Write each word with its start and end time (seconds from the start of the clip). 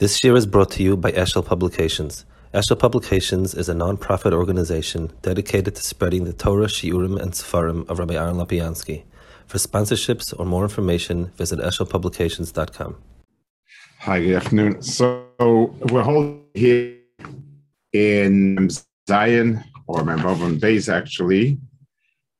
This 0.00 0.24
year 0.24 0.34
is 0.34 0.44
brought 0.44 0.72
to 0.72 0.82
you 0.82 0.96
by 0.96 1.12
Eshel 1.12 1.46
Publications. 1.46 2.24
Eshel 2.52 2.76
Publications 2.76 3.54
is 3.54 3.68
a 3.68 3.74
non-profit 3.74 4.32
organization 4.32 5.12
dedicated 5.22 5.76
to 5.76 5.82
spreading 5.84 6.24
the 6.24 6.32
Torah, 6.32 6.66
Shiurim, 6.66 7.16
and 7.22 7.30
Sefarim 7.30 7.88
of 7.88 8.00
Rabbi 8.00 8.14
Aaron 8.14 8.34
Lapiansky. 8.34 9.04
For 9.46 9.58
sponsorships 9.58 10.34
or 10.36 10.46
more 10.46 10.64
information, 10.64 11.26
visit 11.36 11.60
eshelpublications.com. 11.60 12.96
Hi, 14.00 14.20
good 14.20 14.34
afternoon. 14.34 14.82
So 14.82 15.26
we're 15.38 16.02
holding 16.02 16.42
here 16.54 16.96
in 17.92 18.70
Zion, 19.08 19.62
or 19.86 20.00
Mambavon 20.00 20.58
Bays 20.58 20.88
actually, 20.88 21.56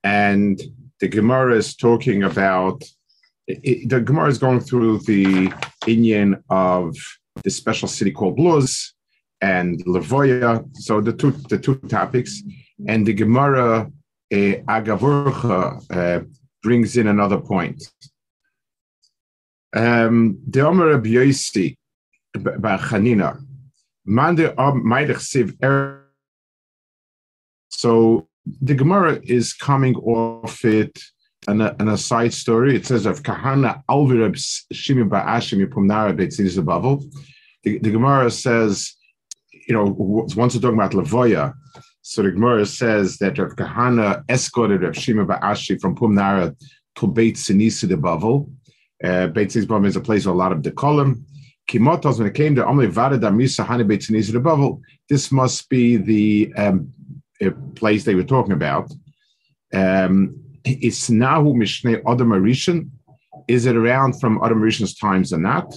and 0.02 0.61
the 0.98 1.07
Gemara 1.07 1.55
is 1.55 1.77
talking 1.77 2.25
about, 2.25 2.82
it, 3.46 3.89
the 3.89 4.00
Gemara 4.00 4.29
is 4.29 4.39
going 4.39 4.59
through 4.59 4.98
the 5.07 5.55
Indian 5.86 6.43
of 6.50 6.96
the 7.43 7.51
special 7.51 7.89
city 7.89 8.11
called 8.11 8.39
Luz 8.39 8.95
and 9.41 9.85
Lavoya. 9.85 10.64
So 10.77 11.00
the 11.00 11.13
two 11.13 11.32
the 11.49 11.58
two 11.58 11.77
topics, 11.89 12.43
and 12.86 13.07
the 13.07 13.13
Gemara 13.13 13.91
uh, 14.32 14.36
Agavurcha 14.77 15.85
uh, 15.91 16.25
brings 16.63 16.96
in 16.96 17.08
another 17.08 17.39
point. 17.39 17.82
Um, 19.75 20.39
the 20.49 20.61
Omer 20.61 20.86
Rabbi 20.91 21.08
Yosi 21.08 21.77
Chanina, 22.36 23.41
Siv 24.07 25.64
er. 25.64 26.00
So 27.69 28.29
the 28.63 28.75
Gemara 28.75 29.21
is 29.25 29.53
coming 29.53 29.96
off 29.96 30.64
it 30.64 30.96
and 31.49 31.63
a, 31.63 31.75
and 31.79 31.91
a 31.91 31.99
side 31.99 32.33
story. 32.33 32.77
It 32.77 32.86
says 32.86 33.06
of 33.06 33.22
Kahana 33.22 33.83
Alvirab 33.91 34.36
Shimi 34.72 35.08
Ba'ashim 35.08 35.64
Pumnara 35.66 36.16
Beitzinis 36.16 36.58
Bavel. 36.58 37.03
The 37.64 37.78
Gemara 37.78 38.31
says, 38.31 38.95
you 39.67 39.75
know, 39.75 39.95
once 39.98 40.36
we're 40.36 40.61
talking 40.61 40.78
about 40.78 40.92
Lavoya, 40.92 41.55
so 42.02 42.22
the 42.22 42.33
Gemara 42.33 42.66
says 42.66 43.16
that 43.19 43.38
Rav 43.38 43.56
Kahana 43.56 44.22
escorted 44.28 44.83
Rav 44.83 44.94
Shima 44.94 45.25
Ba'ashi 45.25 45.80
from 45.80 45.97
Pumnara 45.97 46.55
to 46.97 47.06
Beit 47.06 47.36
Sinisi 47.36 47.88
de 47.88 47.97
Bavel. 47.97 48.50
Uh, 49.03 49.28
Beit 49.28 49.48
Sinisi 49.48 49.86
is 49.86 49.97
a 49.97 50.00
place 50.03 50.27
with 50.27 50.34
a 50.34 50.36
lot 50.36 50.53
of 50.53 50.61
decorum. 50.61 51.25
Kimotos, 51.66 52.19
when 52.19 52.27
it 52.27 52.34
came 52.34 52.55
to 52.55 52.62
Omle 52.62 52.92
Varada 52.92 53.33
Misa 53.33 53.66
Hani 53.66 53.88
Beit 53.88 54.03
Sinisi 54.03 54.33
de 54.33 54.41
Bavel, 54.41 54.83
this 55.08 55.33
must 55.33 55.66
be 55.70 55.97
the 55.97 56.53
um, 56.58 56.92
place 57.75 58.05
they 58.05 58.14
were 58.14 58.22
talking 58.22 58.53
about. 58.53 58.92
Um, 59.72 60.38
it's 60.64 61.08
Nahu 61.08 61.55
Mishneh 61.55 62.03
Adam. 62.06 62.92
Is 63.48 63.64
it 63.64 63.77
around 63.77 64.20
from 64.20 64.41
Adam 64.44 64.62
times 65.00 65.33
or 65.33 65.38
not? 65.38 65.75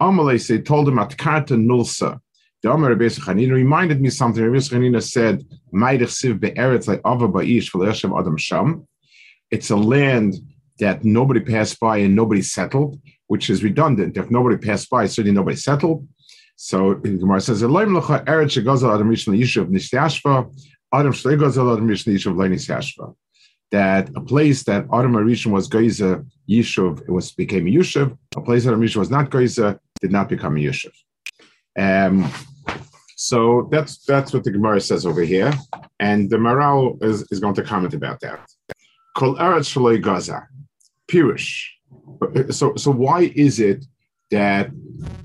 Amalei 0.00 0.40
say 0.40 0.60
told 0.60 0.88
him 0.88 0.98
at 0.98 1.16
Karta 1.16 1.54
Nulsa. 1.54 2.18
The 2.62 2.70
Amar 2.72 2.90
Rabbi 2.90 3.04
Chanina 3.04 3.52
reminded 3.52 4.00
me 4.00 4.10
something. 4.10 4.42
Rabbi 4.42 4.58
Chanina 4.58 5.02
said, 5.02 5.44
"Ma'idich 5.72 6.14
siv 6.20 6.40
be'eretz 6.40 6.88
like 6.88 7.00
ava 7.06 7.28
ba'ish 7.28 7.70
v'le'eshem 7.70 8.18
adam 8.18 8.36
sham." 8.36 8.86
It's 9.50 9.70
a 9.70 9.76
land 9.76 10.34
that 10.78 11.04
nobody 11.04 11.40
passed 11.40 11.80
by 11.80 11.98
and 11.98 12.14
nobody 12.14 12.42
settled, 12.42 13.00
which 13.28 13.50
is 13.50 13.62
redundant. 13.62 14.16
If 14.16 14.30
nobody 14.30 14.56
passed 14.56 14.90
by, 14.90 15.06
certainly 15.06 15.34
nobody 15.34 15.56
settled. 15.56 16.06
So 16.56 16.94
the 16.94 17.16
Gemara 17.16 17.40
says, 17.40 17.62
"Eloim 17.62 17.98
lecha 17.98 18.24
eretz 18.26 18.52
shegazal 18.56 18.94
adam 18.94 19.08
rishon 19.08 19.38
yishuv 19.38 19.68
nishtashva 19.68 20.52
adam 20.92 21.12
shlegazal 21.12 21.72
adam 21.74 21.88
rishon 21.88 22.12
yishuv 22.14 22.34
le'nishtashva." 22.36 23.14
that 23.70 24.10
a 24.16 24.20
place 24.20 24.64
that 24.64 24.86
Adam 24.92 25.12
Arishan 25.12 25.52
was 25.52 25.68
Geiza 25.68 26.26
Yishuv, 26.48 27.02
it 27.02 27.10
was 27.10 27.32
became 27.32 27.66
Yishuv. 27.66 28.16
A 28.36 28.40
place 28.40 28.64
that 28.64 28.70
Adam 28.70 28.82
Arishan 28.82 28.96
was 28.96 29.10
not 29.10 29.30
Geiza 29.30 29.78
did 30.00 30.10
not 30.10 30.28
become 30.28 30.56
a 30.56 30.60
Yishuv. 30.60 30.92
Um, 31.78 32.30
so 33.16 33.68
that's 33.70 34.04
that's 34.06 34.32
what 34.32 34.44
the 34.44 34.50
Gemara 34.50 34.80
says 34.80 35.04
over 35.04 35.22
here, 35.22 35.52
and 35.98 36.30
the 36.30 36.36
Maharal 36.36 37.02
is, 37.02 37.26
is 37.30 37.38
going 37.38 37.54
to 37.54 37.62
comment 37.62 37.94
about 37.94 38.20
that. 38.20 38.48
Kol 39.16 39.36
Eretz 39.36 39.68
Shalei 39.72 40.00
Gaza, 40.00 40.48
Pirish. 41.06 41.66
So 42.50 42.74
so 42.76 42.90
why 42.90 43.32
is 43.34 43.60
it 43.60 43.84
that 44.30 44.70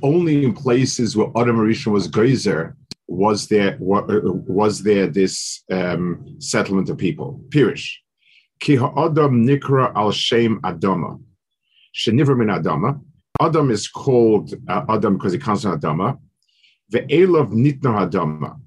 only 0.03 0.43
in 0.43 0.53
places 0.53 1.15
where 1.15 1.31
Adam 1.37 1.57
Arishan 1.57 1.93
was 1.93 2.07
Geyser 2.07 2.75
was 3.07 3.47
there 3.47 3.77
was 3.79 4.83
there 4.83 5.07
this 5.07 5.63
um, 5.71 6.35
settlement 6.39 6.89
of 6.89 6.97
people? 6.97 7.41
Pirish. 7.49 7.91
Ki 8.59 8.75
ha'adam 8.75 9.45
nikra 9.45 9.93
al 9.95 10.11
shem 10.11 10.59
adama. 10.61 11.21
Shenivra 11.95 12.37
min 12.37 12.49
adama. 12.49 12.99
Adam 13.41 13.71
is 13.71 13.87
called 13.87 14.53
uh, 14.67 14.85
Adam 14.89 15.17
because 15.17 15.33
he 15.33 15.39
comes 15.39 15.63
from 15.63 15.79
Adama. 15.79 16.17
Ve'elav 16.91 17.51
nitna 17.51 18.09
Adama. 18.09 18.59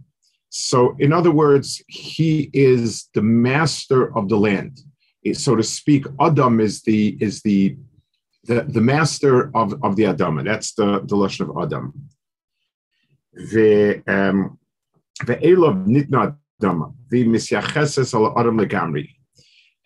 So, 0.50 0.96
in 0.98 1.12
other 1.12 1.30
words, 1.30 1.82
he 1.88 2.50
is 2.52 3.08
the 3.14 3.22
master 3.22 4.16
of 4.16 4.28
the 4.28 4.36
land, 4.36 4.80
so 5.34 5.54
to 5.56 5.62
speak. 5.62 6.06
Adam 6.20 6.60
is 6.60 6.82
the 6.82 7.16
is 7.20 7.42
the 7.42 7.76
the, 8.44 8.62
the 8.62 8.80
master 8.80 9.50
of, 9.54 9.74
of 9.82 9.96
the 9.96 10.04
Adama. 10.04 10.44
That's 10.44 10.72
the 10.74 11.00
the 11.00 11.16
lashon 11.16 11.50
of 11.50 11.56
Adam. 11.62 11.92
Ve'elav 13.52 14.56
nitna 15.86 16.36
Adama. 16.60 16.94
The 17.10 17.24
misyacheses 17.24 18.14
al 18.14 18.38
Adam 18.38 18.58
legamri 18.58 19.10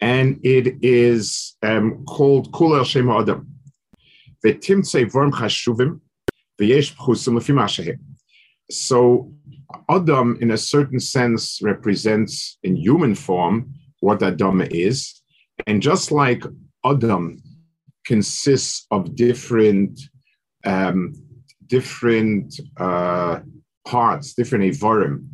and 0.03 0.41
it 0.43 0.79
is 0.83 1.55
um, 1.63 2.05
called 2.07 2.51
So 8.71 9.33
Adam, 9.89 10.39
in 10.41 10.51
a 10.51 10.57
certain 10.57 11.01
sense, 11.01 11.61
represents 11.63 12.59
in 12.63 12.77
human 12.77 13.15
form 13.15 13.75
what 14.01 14.23
Adam 14.23 14.63
is, 14.63 15.23
and 15.67 15.83
just 15.83 16.11
like 16.11 16.43
Adam 16.85 17.43
consists 18.05 18.87
of 18.91 19.15
different 19.15 20.01
um, 20.65 21.15
different 21.67 22.61
uh, 22.77 23.41
parts, 23.85 24.35
different 24.35 24.65
evarim, 24.65 25.27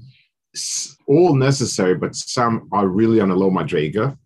all 1.06 1.34
necessary, 1.34 1.94
but 1.94 2.14
some 2.14 2.68
are 2.72 2.88
really 2.88 3.20
on 3.20 3.30
a 3.30 3.34
low 3.34 3.50
madrega 3.50 4.16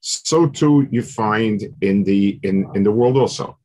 so 0.00 0.48
too 0.48 0.86
you 0.90 1.02
find 1.02 1.62
in 1.80 2.04
the 2.04 2.38
in, 2.42 2.66
in 2.74 2.82
the 2.82 2.92
world 2.92 3.16
also. 3.16 3.58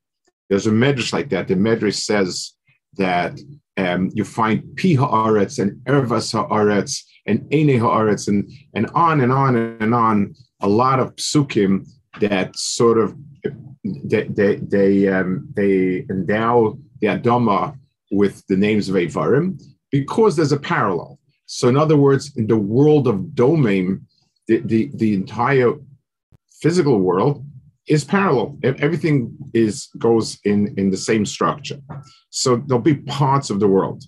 There's 0.50 0.68
a 0.68 0.72
medrash 0.72 1.14
like 1.14 1.30
that. 1.30 1.48
The 1.48 1.56
medrash 1.56 2.02
says 2.02 2.54
that 2.98 3.40
um, 3.78 4.12
you 4.14 4.24
find 4.24 4.62
pi 4.78 4.96
haaretz 4.96 5.60
and 5.60 5.74
ervas 5.86 6.34
haaretz 6.34 7.02
and 7.26 7.52
ene 7.54 7.80
haaretz 7.80 8.28
and 8.28 8.50
and 8.74 8.88
on 8.94 9.22
and 9.22 9.32
on 9.32 9.56
and 9.56 9.94
on. 9.94 10.36
A 10.62 10.68
lot 10.68 11.00
of 11.00 11.16
psukim 11.16 11.88
that 12.20 12.56
sort 12.56 12.98
of 12.98 13.16
they 13.84 14.24
they 14.28 14.56
they, 14.58 15.08
um, 15.08 15.48
they 15.56 16.06
endow 16.10 16.78
the 17.02 17.08
Adama 17.08 17.78
with 18.12 18.46
the 18.48 18.56
names 18.56 18.90
of 18.90 18.96
Avarim 18.96 19.62
because 19.92 20.36
there's 20.36 20.52
a 20.52 20.60
parallel. 20.60 21.20
So 21.46 21.68
in 21.68 21.78
other 21.78 21.98
words, 21.98 22.36
in 22.38 22.48
the 22.48 22.58
world 22.58 23.08
of 23.08 23.36
domain, 23.36 24.08
the, 24.48 24.60
the, 24.60 24.92
the 24.96 25.14
entire 25.14 25.74
physical 26.62 27.00
world 27.00 27.43
is 27.88 28.06
parallel. 28.06 28.58
Everything 28.64 29.36
is 29.54 29.90
goes 29.98 30.40
in, 30.44 30.74
in 30.78 30.90
the 30.90 30.98
same 30.98 31.26
structure. 31.26 31.80
So 32.30 32.58
there'll 32.58 32.82
be 32.82 32.96
parts 32.96 33.50
of 33.50 33.60
the 33.60 33.68
world. 33.68 34.04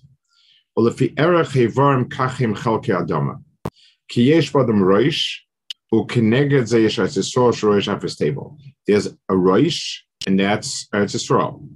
There's 8.86 9.06
a 9.06 9.34
roish, 9.34 9.98
and 10.26 10.38
that's 10.38 10.86
Eretz 10.94 11.14
Yisrael. 11.14 11.68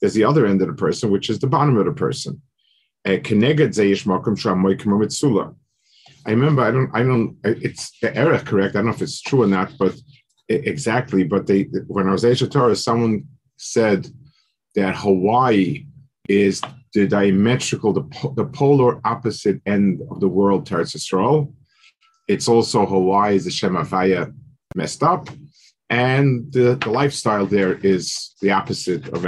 There's 0.00 0.14
the 0.14 0.24
other 0.24 0.46
end 0.46 0.62
of 0.62 0.68
the 0.68 0.74
person, 0.74 1.10
which 1.10 1.28
is 1.28 1.38
the 1.38 1.46
bottom 1.46 1.76
of 1.76 1.84
the 1.84 1.92
person. 1.92 2.40
I 6.30 6.32
remember 6.32 6.62
I 6.62 6.70
don't 6.70 6.90
I 6.94 7.02
don't 7.02 7.36
it's 7.42 7.98
the 8.00 8.16
era 8.16 8.38
correct. 8.38 8.76
I 8.76 8.78
don't 8.78 8.86
know 8.86 8.92
if 8.92 9.02
it's 9.02 9.20
true 9.20 9.42
or 9.42 9.48
not, 9.48 9.72
but 9.80 9.96
exactly. 10.48 11.24
But 11.24 11.48
they 11.48 11.62
when 11.88 12.06
I 12.06 12.12
was 12.12 12.24
Asia 12.24 12.46
Torah, 12.46 12.76
someone 12.76 13.24
said 13.56 14.06
that 14.76 14.94
Hawaii 14.94 15.86
is 16.28 16.62
the 16.94 17.08
diametrical, 17.08 17.92
the, 17.92 18.32
the 18.36 18.44
polar 18.44 19.00
opposite 19.04 19.60
end 19.66 20.02
of 20.08 20.20
the 20.20 20.28
world 20.28 20.66
to 20.66 20.74
Eretz 20.74 21.48
It's 22.28 22.46
also 22.46 22.86
Hawaii 22.86 23.34
is 23.34 23.46
the 23.46 23.50
Shem 23.50 23.74
Havaya 23.74 24.32
messed 24.76 25.02
up, 25.02 25.28
and 25.90 26.52
the, 26.52 26.76
the 26.76 26.88
lifestyle 26.88 27.44
there 27.46 27.74
is 27.78 28.36
the 28.40 28.52
opposite 28.52 29.08
of 29.08 29.24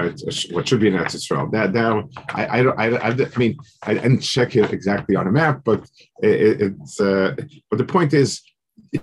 what 0.53 0.69
should 0.69 0.79
be 0.79 0.87
in 0.87 0.95
Eretz 0.95 1.17
Yisrael. 1.17 1.51
That, 1.51 1.73
that 1.73 2.09
I, 2.35 2.47
I, 2.47 2.87
I, 2.87 3.11
I, 3.11 3.37
mean, 3.37 3.59
I 3.83 3.95
didn't 3.95 4.21
check 4.21 4.55
it 4.55 4.73
exactly 4.73 5.17
on 5.17 5.27
a 5.27 5.33
map, 5.33 5.63
but 5.65 5.91
it, 6.23 6.63
it's. 6.63 7.01
Uh, 7.01 7.35
but 7.69 7.79
the 7.79 7.85
point 7.85 8.15
is, 8.15 8.41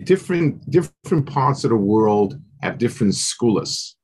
different 0.03 0.69
different 0.71 1.25
parts 1.27 1.65
of 1.65 1.71
the 1.71 1.75
world 1.75 2.39
have 2.61 2.77
different 2.77 3.15
schools, 3.15 3.97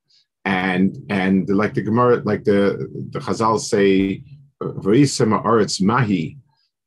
and 0.44 0.94
and 1.08 1.48
like 1.48 1.72
the 1.72 1.82
Gemara, 1.82 2.22
like 2.26 2.44
the 2.44 2.86
the 3.10 3.20
Chazal 3.20 3.58
say, 3.58 4.22
"V'isema 4.62 5.42
Eretz 5.42 5.80
Mahi," 5.80 6.36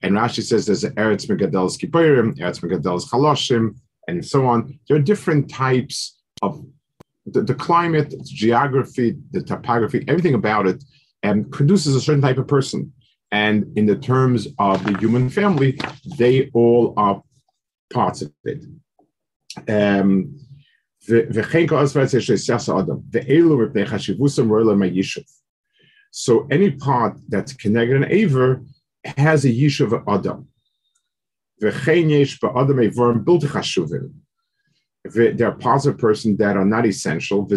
and 0.04 0.14
Rashi 0.14 0.44
says 0.44 0.68
there's 0.68 0.84
Eretz 0.84 1.28
Megadel's 1.28 1.80
Kippurim, 1.80 2.38
Eretz 2.38 2.62
Megadel's 2.62 3.10
Chaloshim, 3.10 3.76
and 4.08 4.24
so 4.24 4.46
on. 4.46 4.80
There 4.88 4.98
are 4.98 5.02
different 5.02 5.50
types 5.50 6.19
of 6.42 6.66
the, 7.26 7.42
the 7.42 7.56
climate, 7.56 8.14
geography, 8.24 9.18
the 9.32 9.42
topography, 9.42 10.04
everything 10.08 10.34
about 10.34 10.68
it, 10.68 10.84
and 11.24 11.52
produces 11.52 11.96
a 11.96 12.02
certain 12.02 12.22
type 12.22 12.38
of 12.38 12.48
person. 12.48 12.94
And 13.32 13.78
in 13.78 13.86
the 13.86 13.96
terms 13.96 14.48
of 14.58 14.84
the 14.84 14.98
human 14.98 15.30
family, 15.30 15.80
they 16.18 16.50
all 16.54 16.94
are 16.98 17.22
parts 17.92 18.22
of 18.22 18.32
it. 18.46 18.64
Um, 19.68 20.40
so 26.12 26.48
any 26.52 26.72
part 26.72 27.18
that's 27.28 27.54
connected 27.54 27.96
an 27.96 28.06
aver 28.12 28.64
has 29.18 29.46
a 29.46 29.50
yishuv 29.50 30.04
adam. 30.08 30.48
There 35.06 35.48
are 35.48 35.54
parts 35.54 35.86
of 35.86 35.98
person 35.98 36.36
that 36.38 36.58
are 36.58 36.66
not 36.66 36.86
essential. 36.86 37.48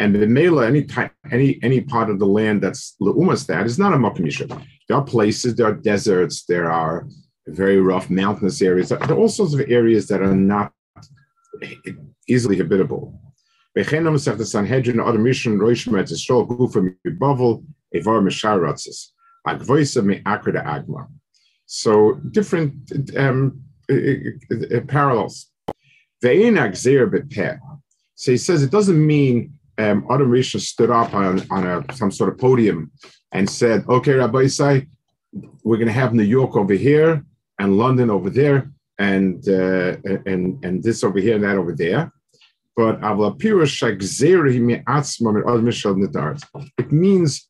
And 0.00 0.14
the 0.14 0.26
Mela, 0.26 0.66
any 0.66 0.84
type, 0.84 1.12
any 1.30 1.58
any 1.62 1.80
part 1.80 2.08
of 2.08 2.18
the 2.18 2.26
land 2.26 2.62
that's 2.62 2.94
leumas 3.00 3.46
that 3.46 3.66
is 3.66 3.78
not 3.78 3.92
a 3.92 3.96
makom 3.96 4.20
yishuv. 4.20 4.48
There 4.88 4.96
are 4.96 5.04
places, 5.04 5.56
there 5.56 5.66
are 5.66 5.74
deserts, 5.74 6.44
there 6.44 6.70
are 6.70 7.08
very 7.48 7.80
rough 7.80 8.08
mountainous 8.08 8.62
areas. 8.62 8.90
There 8.90 9.02
are 9.02 9.14
all 9.14 9.28
sorts 9.28 9.54
of 9.54 9.60
areas 9.68 10.06
that 10.08 10.22
are 10.22 10.34
not 10.34 10.72
easily 12.28 12.56
habitable. 12.56 13.20
Sanhedrin, 13.76 14.96
Etzisrol, 14.98 16.48
Gufa, 16.48 16.94
Mibavel, 17.06 17.64
Evar, 17.94 18.20
Agvoisa, 19.54 20.04
Me 20.04 20.20
Akrida 20.20 20.64
Agma. 20.64 21.06
So 21.66 22.14
different 22.30 22.90
um, 23.16 23.60
parallels. 24.88 25.50
So 26.22 26.30
he 28.32 28.36
says 28.36 28.62
it 28.62 28.70
doesn't 28.70 29.06
mean 29.06 29.58
um, 29.78 30.06
Adam 30.10 30.30
Rishon 30.30 30.60
stood 30.60 30.90
up 30.90 31.14
on, 31.14 31.42
on 31.50 31.66
a, 31.66 31.84
some 31.94 32.10
sort 32.10 32.32
of 32.32 32.38
podium 32.38 32.90
and 33.32 33.48
said, 33.48 33.84
okay, 33.88 34.14
Rabbi 34.14 34.44
Isai, 34.44 34.86
we're 35.62 35.76
going 35.76 35.86
to 35.86 35.92
have 35.92 36.14
New 36.14 36.24
York 36.24 36.56
over 36.56 36.74
here 36.74 37.24
and 37.58 37.78
London 37.78 38.10
over 38.10 38.30
there 38.30 38.72
and 38.98 39.48
uh, 39.48 39.96
and 40.26 40.64
and 40.64 40.82
this 40.82 41.04
over 41.04 41.20
here 41.20 41.36
and 41.36 41.44
that 41.44 41.56
over 41.56 41.72
there. 41.72 42.12
But 42.76 43.02
it 46.78 46.92
means 46.92 47.48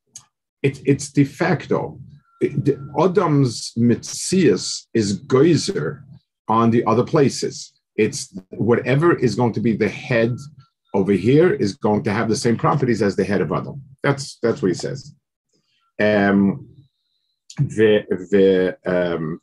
it, 0.63 0.81
it's 0.87 1.11
de 1.11 1.25
facto. 1.25 1.99
It, 2.41 2.79
Adam's 2.99 3.73
mitzias 3.77 4.87
is 4.95 5.15
geyser 5.15 6.05
on 6.49 6.71
the 6.71 6.85
other 6.85 7.05
places. 7.05 7.73
It's 7.97 8.37
whatever 8.51 9.17
is 9.17 9.35
going 9.35 9.53
to 9.55 9.61
be 9.61 9.77
the 9.77 9.89
head 9.89 10.37
over 10.95 11.13
here 11.13 11.53
is 11.53 11.77
going 11.77 12.03
to 12.05 12.13
have 12.13 12.29
the 12.29 12.37
same 12.37 12.57
properties 12.57 13.03
as 13.03 13.17
the 13.17 13.25
head 13.25 13.41
of 13.41 13.53
Adam. 13.53 13.83
That's 14.03 14.39
that's 14.43 14.63
what 14.63 14.69
he 14.69 14.75
says. 14.75 15.15
Um, 16.01 16.69
the 17.59 18.05
the 18.31 18.77
um, 18.87 19.41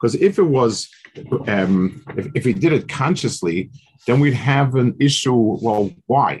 because 0.00 0.14
if 0.14 0.38
it 0.38 0.42
was 0.42 0.88
um, 1.48 2.04
if, 2.16 2.26
if 2.34 2.44
he 2.44 2.52
did 2.52 2.72
it 2.72 2.88
consciously 2.88 3.70
then 4.06 4.20
we'd 4.20 4.34
have 4.34 4.76
an 4.76 4.94
issue 5.00 5.34
well 5.34 5.90
why 6.06 6.40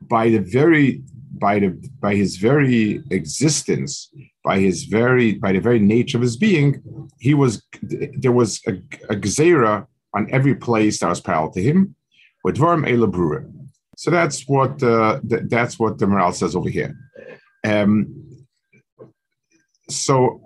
by 0.00 0.28
the 0.30 0.38
very 0.38 1.02
by 1.32 1.58
the 1.58 1.70
by 2.00 2.14
his 2.14 2.36
very 2.36 3.02
existence, 3.10 4.10
by 4.44 4.58
his 4.58 4.84
very 4.84 5.34
by 5.34 5.52
the 5.52 5.60
very 5.60 5.78
nature 5.78 6.18
of 6.18 6.22
his 6.22 6.36
being, 6.36 6.82
he 7.18 7.34
was 7.34 7.62
there 7.82 8.32
was 8.32 8.60
a, 8.66 8.72
a 9.12 9.16
gzera 9.16 9.86
on 10.14 10.28
every 10.30 10.54
place 10.54 11.00
that 11.00 11.08
was 11.08 11.20
parallel 11.20 11.52
to 11.52 11.62
him. 11.62 11.94
With 12.42 12.56
Varm 12.56 12.86
Ela 12.86 13.44
So 13.96 14.10
that's 14.10 14.48
what 14.48 14.82
uh, 14.82 15.20
th- 15.28 15.42
that's 15.48 15.78
what 15.78 15.98
the 15.98 16.06
Maharal 16.06 16.34
says 16.34 16.56
over 16.56 16.70
here. 16.70 16.96
Um, 17.64 18.46
so 19.88 20.40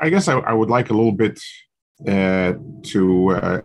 I 0.00 0.10
guess 0.10 0.28
I, 0.28 0.38
I, 0.38 0.52
would 0.52 0.70
like 0.70 0.90
a 0.90 0.94
little 0.94 1.12
bit 1.12 1.40
uh, 2.06 2.54
to 2.84 3.30
uh, 3.30 3.60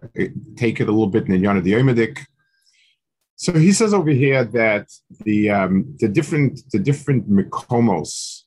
take 0.55 0.79
it 0.79 0.87
a 0.87 0.91
little 0.91 1.07
bit 1.07 1.27
in 1.27 1.41
Yana 1.41 1.61
the 1.61 1.73
Yomedik. 1.73 2.25
So 3.37 3.53
he 3.53 3.71
says 3.73 3.93
over 3.93 4.11
here 4.11 4.45
that 4.45 4.87
the 5.23 5.49
um, 5.49 5.95
the 5.99 6.07
different 6.07 6.61
the 6.71 6.79
different 6.79 7.29
mikomos 7.29 8.41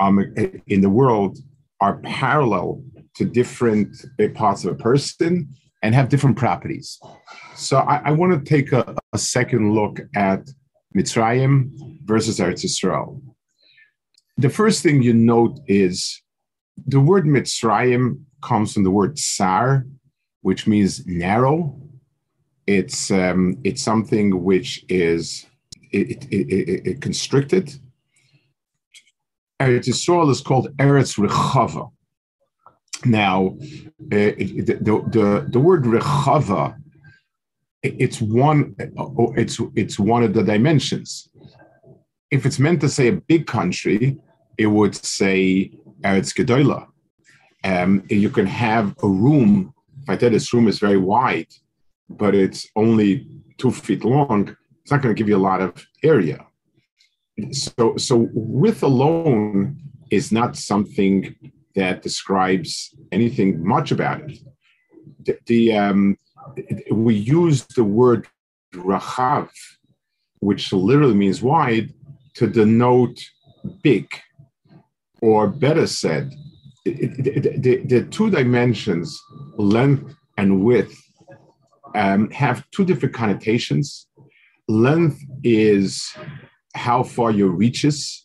um, 0.00 0.18
in 0.66 0.80
the 0.80 0.90
world 0.90 1.38
are 1.80 1.98
parallel 1.98 2.82
to 3.14 3.24
different 3.24 3.96
uh, 4.20 4.28
parts 4.34 4.64
of 4.64 4.72
a 4.72 4.76
person 4.76 5.48
and 5.82 5.94
have 5.94 6.08
different 6.08 6.36
properties. 6.36 6.98
So 7.54 7.78
I, 7.78 8.02
I 8.04 8.10
want 8.12 8.32
to 8.32 8.48
take 8.48 8.72
a, 8.72 8.96
a, 9.12 9.18
second 9.18 9.74
look 9.74 10.00
at 10.14 10.48
Mitzrayim 10.96 11.70
versus 12.04 12.38
Eretz 12.38 12.64
Yisrael. 12.64 13.20
The 14.36 14.48
first 14.48 14.82
thing 14.82 15.02
you 15.02 15.14
note 15.14 15.58
is 15.66 16.20
the 16.86 17.00
word 17.00 17.24
Mitzrayim 17.26 18.20
comes 18.42 18.72
from 18.72 18.84
the 18.84 18.90
word 18.90 19.18
tsar, 19.18 19.84
which 20.42 20.66
means 20.66 21.06
narrow. 21.06 21.80
It's 22.68 23.10
um, 23.10 23.56
it's 23.64 23.82
something 23.82 24.44
which 24.44 24.84
is 24.90 25.46
it, 25.90 26.22
it, 26.30 26.46
it, 26.52 26.86
it 26.90 27.00
constricted. 27.00 27.72
Eretz 29.58 29.88
Yisrael 29.88 30.30
is 30.30 30.42
called 30.42 30.76
Eretz 30.76 31.18
Rechava. 31.18 31.90
Now, 33.06 33.56
uh, 34.12 34.36
the, 34.68 34.78
the, 35.14 35.46
the 35.48 35.58
word 35.58 35.84
Rechava, 35.84 36.76
it's 37.82 38.20
one 38.20 38.74
it's 38.78 39.58
it's 39.74 39.98
one 39.98 40.22
of 40.22 40.34
the 40.34 40.42
dimensions. 40.42 41.26
If 42.30 42.44
it's 42.44 42.58
meant 42.58 42.82
to 42.82 42.90
say 42.90 43.08
a 43.08 43.12
big 43.32 43.46
country, 43.46 44.18
it 44.58 44.66
would 44.66 44.94
say 44.94 45.70
Eretz 46.02 46.34
Gedola. 46.36 46.86
Um, 47.64 48.04
you 48.10 48.28
can 48.28 48.46
have 48.46 48.94
a 49.02 49.08
room. 49.08 49.72
If 50.02 50.10
I 50.10 50.16
tell 50.16 50.28
this 50.28 50.52
room 50.52 50.68
is 50.68 50.78
very 50.78 50.98
wide, 50.98 51.48
but 52.08 52.34
it's 52.34 52.66
only 52.76 53.26
two 53.58 53.70
feet 53.70 54.04
long, 54.04 54.56
it's 54.82 54.90
not 54.90 55.02
going 55.02 55.14
to 55.14 55.18
give 55.18 55.28
you 55.28 55.36
a 55.36 55.38
lot 55.38 55.60
of 55.60 55.86
area. 56.02 56.46
So, 57.52 57.96
so 57.96 58.28
width 58.32 58.82
alone 58.82 59.78
is 60.10 60.32
not 60.32 60.56
something 60.56 61.34
that 61.74 62.02
describes 62.02 62.94
anything 63.12 63.64
much 63.64 63.92
about 63.92 64.22
it. 64.22 64.38
The, 65.24 65.38
the 65.46 65.72
um, 65.74 66.18
we 66.90 67.14
use 67.14 67.66
the 67.66 67.84
word 67.84 68.26
rachav, 68.74 69.50
which 70.40 70.72
literally 70.72 71.14
means 71.14 71.42
wide, 71.42 71.92
to 72.34 72.46
denote 72.46 73.18
big, 73.82 74.08
or 75.20 75.48
better 75.48 75.86
said, 75.86 76.32
the, 76.84 77.82
the 77.84 78.06
two 78.10 78.30
dimensions, 78.30 79.20
length 79.56 80.14
and 80.36 80.64
width, 80.64 80.96
um, 81.94 82.30
have 82.30 82.68
two 82.70 82.84
different 82.84 83.14
connotations. 83.14 84.06
Length 84.68 85.20
is 85.42 86.12
how 86.74 87.02
far 87.02 87.30
your 87.30 87.48
reaches, 87.48 88.24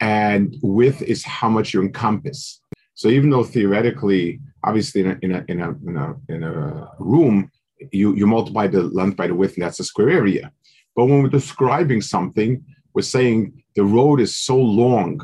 and 0.00 0.56
width 0.62 1.02
is 1.02 1.24
how 1.24 1.48
much 1.48 1.74
you 1.74 1.82
encompass. 1.82 2.60
So 2.94 3.08
even 3.08 3.30
though 3.30 3.44
theoretically, 3.44 4.40
obviously 4.64 5.02
in 5.02 5.10
a, 5.10 5.18
in 5.22 5.32
a, 5.32 5.44
in 5.48 5.60
a, 5.60 5.70
in 5.86 5.96
a, 5.96 6.14
in 6.28 6.42
a 6.42 6.90
room, 6.98 7.50
you, 7.92 8.14
you 8.14 8.26
multiply 8.26 8.66
the 8.66 8.82
length 8.82 9.16
by 9.16 9.26
the 9.26 9.34
width, 9.34 9.54
and 9.54 9.62
that's 9.62 9.80
a 9.80 9.84
square 9.84 10.10
area. 10.10 10.50
But 10.94 11.06
when 11.06 11.22
we're 11.22 11.28
describing 11.28 12.00
something, 12.00 12.64
we're 12.94 13.02
saying 13.02 13.62
the 13.74 13.84
road 13.84 14.20
is 14.20 14.34
so 14.34 14.56
long 14.56 15.20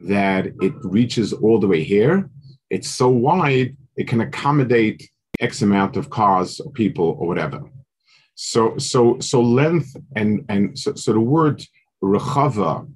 that 0.00 0.46
it 0.60 0.72
reaches 0.82 1.32
all 1.32 1.60
the 1.60 1.68
way 1.68 1.84
here. 1.84 2.28
It's 2.70 2.88
so 2.88 3.08
wide, 3.08 3.76
it 3.96 4.08
can 4.08 4.20
accommodate 4.20 5.08
X 5.42 5.62
amount 5.62 5.96
of 5.96 6.08
cars 6.08 6.60
or 6.60 6.70
people 6.72 7.16
or 7.18 7.26
whatever. 7.26 7.62
So 8.34 8.78
so 8.78 9.18
so 9.20 9.40
length 9.42 9.94
and 10.16 10.44
and 10.48 10.78
so, 10.78 10.94
so 10.94 11.12
the 11.12 11.20
word 11.20 11.62
rechava 12.02 12.88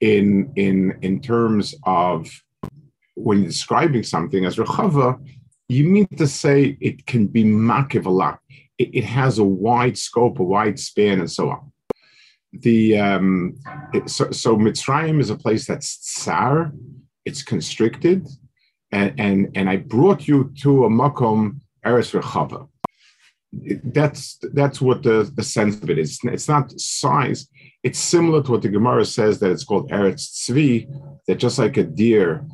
in 0.00 0.52
in 0.56 0.98
in 1.02 1.20
terms 1.20 1.74
of 1.84 2.28
when 3.14 3.38
you're 3.38 3.48
describing 3.48 4.02
something 4.02 4.44
as 4.44 4.56
rechava, 4.56 5.18
you 5.68 5.84
mean 5.84 6.06
to 6.16 6.26
say 6.26 6.76
it 6.80 7.06
can 7.06 7.26
be 7.26 7.44
makiv 7.44 8.06
a 8.06 8.10
lot. 8.10 8.38
It, 8.78 8.94
it, 8.94 9.04
has 9.04 9.38
a 9.38 9.44
wide 9.44 9.96
scope, 9.96 10.38
a 10.38 10.42
wide 10.42 10.78
span, 10.78 11.20
and 11.20 11.30
so 11.30 11.48
on. 11.48 11.72
The 12.52 12.98
um, 12.98 13.56
it, 13.94 14.10
so, 14.10 14.30
so 14.30 14.56
Mitzrayim 14.56 15.18
is 15.18 15.30
a 15.30 15.36
place 15.36 15.66
that's 15.66 15.96
tsar, 15.96 16.72
it's 17.24 17.42
constricted, 17.42 18.28
and 18.92 19.14
and 19.18 19.50
and 19.54 19.70
I 19.70 19.76
brought 19.76 20.28
you 20.28 20.52
to 20.62 20.84
a 20.84 20.90
makom 20.90 21.60
eretz 21.86 22.10
rechava. 22.18 22.68
That's 23.96 24.38
that's 24.58 24.80
what 24.80 25.02
the, 25.02 25.30
the 25.34 25.42
sense 25.42 25.82
of 25.82 25.88
it 25.88 25.98
is. 25.98 26.18
It's 26.24 26.48
not 26.48 26.78
size. 26.78 27.48
It's 27.82 27.98
similar 27.98 28.42
to 28.42 28.52
what 28.52 28.62
the 28.62 28.68
Gemara 28.68 29.04
says 29.04 29.38
that 29.40 29.52
it's 29.52 29.64
called 29.64 29.90
eretz 29.90 30.24
tzvi. 30.40 30.72
That 31.26 31.36
just 31.36 31.58
like 31.58 31.76
a 31.76 31.84
deer, 31.84 32.44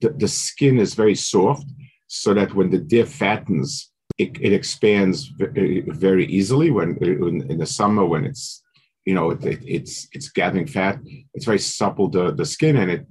the, 0.00 0.10
the 0.10 0.28
skin 0.28 0.78
is 0.78 0.94
very 0.94 1.14
soft, 1.14 1.66
so 2.06 2.34
that 2.34 2.54
when 2.54 2.70
the 2.70 2.78
deer 2.78 3.06
fattens, 3.06 3.90
it, 4.18 4.30
it 4.40 4.52
expands 4.52 5.26
very, 5.38 5.82
uh, 5.82 5.92
very 5.94 6.26
easily. 6.26 6.70
When 6.70 6.98
uh, 7.02 7.26
in, 7.28 7.50
in 7.50 7.58
the 7.58 7.66
summer, 7.66 8.04
when 8.04 8.24
it's 8.24 8.62
you 9.06 9.14
know 9.14 9.30
it, 9.30 9.44
it, 9.44 9.60
it's 9.66 10.08
it's 10.12 10.28
gathering 10.28 10.66
fat, 10.66 10.98
it's 11.34 11.46
very 11.46 11.58
supple 11.58 12.08
the 12.08 12.32
the 12.32 12.44
skin, 12.44 12.76
and 12.76 12.90
it 12.90 13.06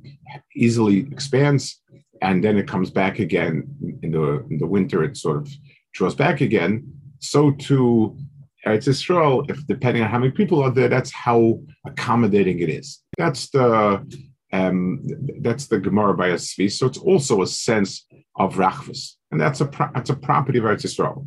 easily 0.55 1.07
expands 1.11 1.81
and 2.21 2.43
then 2.43 2.57
it 2.57 2.67
comes 2.67 2.89
back 2.89 3.19
again 3.19 3.67
in 4.03 4.11
the 4.11 4.45
in 4.49 4.57
the 4.57 4.67
winter. 4.67 5.03
It 5.03 5.17
sort 5.17 5.37
of 5.37 5.49
draws 5.93 6.15
back 6.15 6.41
again. 6.41 6.91
So 7.19 7.51
too, 7.51 8.17
Eretz 8.65 8.87
Yisrael, 8.87 9.49
if 9.49 9.65
depending 9.67 10.03
on 10.03 10.09
how 10.09 10.19
many 10.19 10.31
people 10.31 10.61
are 10.61 10.71
there, 10.71 10.89
that's 10.89 11.11
how 11.11 11.61
accommodating 11.85 12.59
it 12.59 12.69
is. 12.69 13.01
That's 13.17 13.49
the 13.49 14.05
um, 14.51 15.05
that's 15.41 15.67
the 15.67 15.79
Gemara 15.79 16.15
by 16.15 16.29
Asvi. 16.29 16.71
So 16.71 16.87
it's 16.87 16.97
also 16.97 17.41
a 17.41 17.47
sense 17.47 18.05
of 18.35 18.55
rachvus, 18.55 19.15
and 19.31 19.39
that's 19.39 19.61
a 19.61 19.65
pro- 19.65 19.91
that's 19.93 20.09
a 20.09 20.15
property 20.15 20.59
of 20.59 20.65
Eretz 20.65 20.85
Yisrael. 20.85 21.25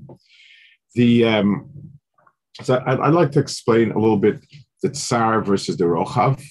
The 0.94 1.24
um, 1.24 1.70
so 2.62 2.82
I'd, 2.86 3.00
I'd, 3.00 3.14
like 3.14 3.32
to 3.32 3.40
explain 3.40 3.92
a 3.92 3.98
little 3.98 4.18
bit 4.18 4.44
the 4.82 4.90
tsar 4.90 5.40
versus 5.40 5.76
the 5.76 5.84
rochav. 5.84 6.42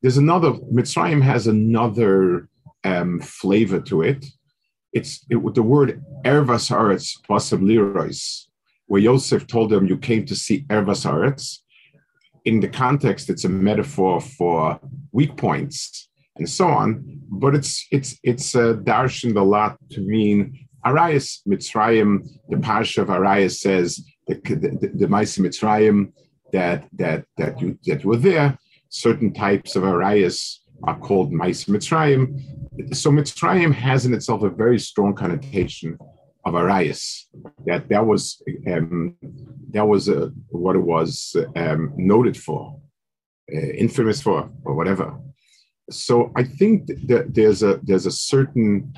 There's 0.00 0.16
another 0.16 0.52
Mitzrayim 0.52 1.22
has 1.22 1.46
another 1.46 2.48
um, 2.84 3.20
flavor 3.20 3.80
to 3.80 4.02
it. 4.02 4.24
It's 4.92 5.24
it, 5.30 5.54
the 5.54 5.62
word 5.62 6.02
ervas 6.24 6.70
haaretz 6.70 7.14
basam 7.28 7.62
lirois, 7.62 8.46
where 8.86 9.00
Yosef 9.00 9.46
told 9.46 9.70
them, 9.70 9.86
"You 9.86 9.98
came 9.98 10.24
to 10.26 10.34
see 10.34 10.64
ervas 10.64 11.04
haaretz." 11.06 11.58
In 12.44 12.60
the 12.60 12.68
context, 12.68 13.28
it's 13.28 13.44
a 13.44 13.48
metaphor 13.48 14.20
for 14.20 14.80
weak 15.12 15.36
points 15.36 16.08
and 16.38 16.48
so 16.48 16.66
on. 16.68 17.20
But 17.30 17.54
it's 17.54 17.86
it's 17.90 18.18
it's 18.22 18.54
a 18.54 18.74
darshan 18.74 19.36
a 19.36 19.42
lot 19.42 19.76
to 19.90 20.00
mean 20.00 20.66
Arayas 20.86 21.40
Mitzrayim. 21.46 22.26
The 22.48 22.56
parsha 22.56 23.02
of 23.02 23.08
Arayas 23.08 23.58
says 23.58 24.02
the 24.26 24.34
the, 24.34 24.90
the, 24.94 25.06
Mitzrayim 25.06 26.12
that 26.52 26.88
that 26.94 27.24
that 27.36 27.60
you 27.60 27.78
that 27.86 28.04
were 28.04 28.16
there. 28.16 28.58
Certain 28.88 29.34
types 29.34 29.76
of 29.76 29.82
Arayas 29.82 30.58
are 30.84 30.98
called 30.98 31.32
Mais 31.32 31.64
Mitzrayim, 31.66 32.40
so 32.92 33.10
Mitzrayim 33.10 33.72
has 33.72 34.06
in 34.06 34.14
itself 34.14 34.42
a 34.42 34.50
very 34.50 34.78
strong 34.78 35.14
connotation 35.14 35.98
of 36.44 36.54
Arias. 36.54 37.28
That 37.66 37.88
that 37.88 38.06
was 38.06 38.42
um, 38.66 39.16
that 39.70 39.86
was 39.86 40.08
uh, 40.08 40.28
what 40.48 40.76
it 40.76 40.82
was 40.82 41.36
um, 41.56 41.92
noted 41.96 42.36
for, 42.36 42.80
uh, 43.52 43.56
infamous 43.56 44.22
for, 44.22 44.50
or 44.64 44.74
whatever. 44.74 45.18
So 45.90 46.32
I 46.36 46.44
think 46.44 46.86
that 47.06 47.34
there's 47.34 47.62
a 47.62 47.80
there's 47.82 48.06
a 48.06 48.10
certain 48.10 48.92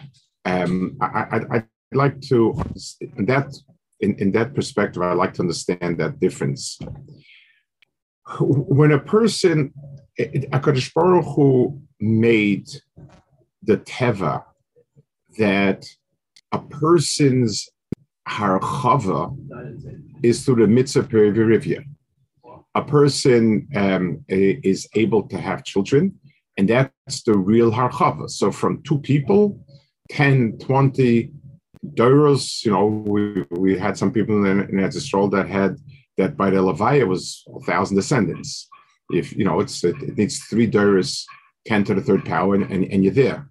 um, 0.44 0.96
I, 1.00 1.06
I, 1.06 1.40
I'd 1.56 1.66
like 1.92 2.20
to 2.22 2.60
in 3.00 3.26
that 3.26 3.54
in, 4.00 4.16
in 4.18 4.32
that 4.32 4.54
perspective 4.54 5.02
I'd 5.02 5.14
like 5.14 5.34
to 5.34 5.42
understand 5.42 5.98
that 5.98 6.20
difference. 6.20 6.78
When 8.38 8.92
a 8.92 8.98
person, 8.98 9.72
Akadosh 10.18 10.94
Baruch 10.94 11.24
Hu 11.34 11.82
made 11.98 12.68
the 13.62 13.78
teva 13.78 14.44
that 15.38 15.84
a 16.52 16.58
person's 16.58 17.68
harchava 18.28 19.36
is 20.22 20.44
through 20.44 20.56
the 20.56 20.66
mitzvah 20.66 21.02
perivirivia. 21.02 21.84
A 22.74 22.82
person 22.82 23.68
um, 23.74 24.24
is 24.28 24.88
able 24.94 25.24
to 25.24 25.38
have 25.38 25.64
children, 25.64 26.18
and 26.56 26.68
that's 26.68 27.22
the 27.22 27.36
real 27.36 27.70
harchava. 27.72 28.30
So 28.30 28.52
from 28.52 28.82
two 28.82 28.98
people, 28.98 29.58
10, 30.10 30.58
20 30.58 31.32
doros, 31.94 32.64
you 32.64 32.70
know, 32.70 32.86
we, 32.86 33.44
we 33.50 33.78
had 33.78 33.96
some 33.96 34.12
people 34.12 34.44
in, 34.46 34.60
in 34.60 34.76
Etzisrol 34.76 35.30
that 35.32 35.48
had 35.48 35.76
that 36.16 36.36
by 36.36 36.50
the 36.50 36.58
Levaya 36.58 37.06
was 37.06 37.44
a 37.56 37.60
thousand 37.60 37.96
descendants. 37.96 38.68
If 39.10 39.32
you 39.36 39.44
know, 39.44 39.60
it's 39.60 39.82
it, 39.82 39.96
it 40.02 40.16
needs 40.18 40.38
three 40.44 40.70
doros 40.70 41.24
10 41.66 41.84
to 41.84 41.94
the 41.94 42.00
third 42.00 42.24
power, 42.24 42.54
and, 42.54 42.70
and, 42.70 42.84
and 42.84 43.04
you're 43.04 43.12
there. 43.12 43.48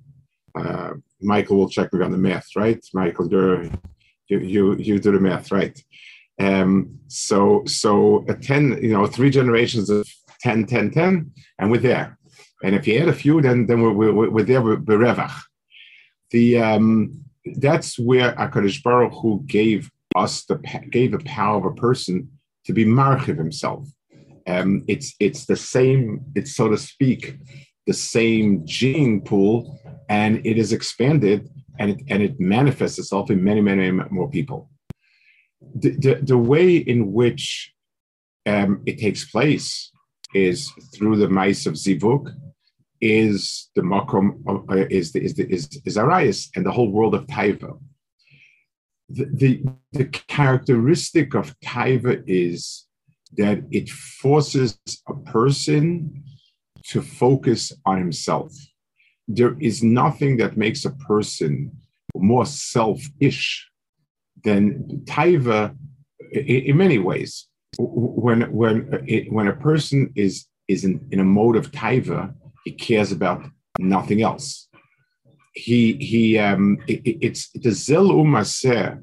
Uh, 0.56 0.94
Michael 1.22 1.58
will 1.58 1.70
check 1.70 1.94
me 1.94 2.04
on 2.04 2.12
the 2.12 2.18
math, 2.18 2.48
right? 2.56 2.84
Michael, 2.94 3.28
you 4.28 4.40
you 4.40 4.76
you 4.76 5.00
do 5.00 5.12
the 5.12 5.20
math, 5.20 5.52
right? 5.52 5.78
Um, 6.40 7.00
so 7.08 7.64
so 7.66 8.26
a 8.28 8.34
10, 8.34 8.80
you 8.82 8.94
know, 8.94 9.06
three 9.06 9.30
generations 9.30 9.90
of 9.90 10.08
10, 10.42 10.66
10, 10.66 10.92
10, 10.92 11.32
and 11.60 11.72
we're 11.72 11.80
there. 11.80 12.18
And 12.64 12.76
if 12.76 12.88
you 12.88 13.00
add 13.00 13.10
a 13.10 13.14
few, 13.14 13.42
then 13.42 13.68
then 13.68 13.82
we're, 13.82 13.92
we're, 13.92 14.30
we're 14.30 14.44
there 14.44 14.62
with 14.62 14.86
berevach. 14.86 15.36
The 16.32 16.62
um, 16.62 17.26
that's 17.56 17.98
where 17.98 18.34
Akadosh 18.34 18.84
Baruch 18.84 19.14
Hu 19.14 19.44
gave 19.46 19.90
us 20.16 20.46
the 20.46 20.56
gave 20.92 21.12
the 21.12 21.20
power 21.20 21.58
of 21.58 21.66
a 21.66 21.76
person 21.76 22.30
to 22.66 22.74
be 22.74 22.86
marchiv 22.86 23.38
himself. 23.38 23.88
Um, 24.48 24.84
it's 24.88 25.16
it's 25.20 25.46
the 25.46 25.56
same. 25.56 26.22
It's 26.36 26.56
so 26.56 26.70
to 26.70 26.78
speak 26.78 27.38
the 27.90 27.94
same 27.94 28.48
gene 28.66 29.20
pool 29.20 29.56
and 30.10 30.46
it 30.46 30.58
is 30.64 30.72
expanded 30.74 31.50
and 31.80 31.88
it, 31.94 32.00
and 32.12 32.22
it 32.22 32.40
manifests 32.40 33.00
itself 33.00 33.32
in 33.32 33.44
many, 33.44 33.62
many 33.62 33.90
many 33.90 34.10
more 34.12 34.30
people. 34.30 34.70
The, 35.82 35.92
the, 36.04 36.14
the 36.32 36.38
way 36.38 36.78
in 36.78 37.00
which 37.14 37.74
um, 38.46 38.84
it 38.86 39.00
takes 39.00 39.32
place 39.34 39.92
is 40.36 40.72
through 40.94 41.18
the 41.18 41.30
mice 41.30 41.66
of 41.66 41.74
Zivuk, 41.74 42.32
is 43.02 43.70
the 43.76 43.82
makom 43.82 44.26
uh, 44.48 44.86
is 45.00 45.12
the, 45.14 45.24
is 45.24 45.34
the, 45.34 45.46
is 45.52 45.64
is 45.86 45.98
Arias 45.98 46.52
and 46.56 46.64
the 46.66 46.72
whole 46.72 46.92
world 46.92 47.16
of 47.16 47.26
Taiva. 47.26 47.72
The, 49.10 49.26
the, 49.42 49.64
the 49.94 50.06
characteristic 50.06 51.34
of 51.34 51.56
Taiva 51.66 52.24
is 52.28 52.86
that 53.38 53.64
it 53.72 53.90
forces 53.90 54.78
a 55.08 55.16
person 55.36 56.19
to 56.90 57.02
focus 57.02 57.72
on 57.86 57.98
himself. 57.98 58.52
There 59.28 59.56
is 59.60 59.84
nothing 59.84 60.38
that 60.38 60.58
makes 60.58 60.86
a 60.86 60.92
person 60.92 61.72
more 62.16 62.46
selfish 62.46 63.70
than 64.44 65.04
taiva 65.06 65.76
in, 66.32 66.78
many 66.78 66.98
ways. 66.98 67.48
When 67.78 68.42
when 68.52 68.76
when 69.30 69.48
a 69.48 69.56
person 69.56 70.12
is 70.16 70.48
is 70.68 70.84
in, 70.84 71.08
in 71.12 71.20
a 71.20 71.24
mode 71.24 71.56
of 71.56 71.72
taiva, 71.72 72.34
he 72.66 72.72
cares 72.72 73.12
about 73.12 73.46
nothing 73.78 74.22
else. 74.22 74.68
He 75.54 75.94
he 75.94 76.40
um 76.40 76.78
it, 76.88 77.02
it's 77.22 77.50
the 77.52 77.72
zel 77.72 78.10
umaser. 78.10 79.02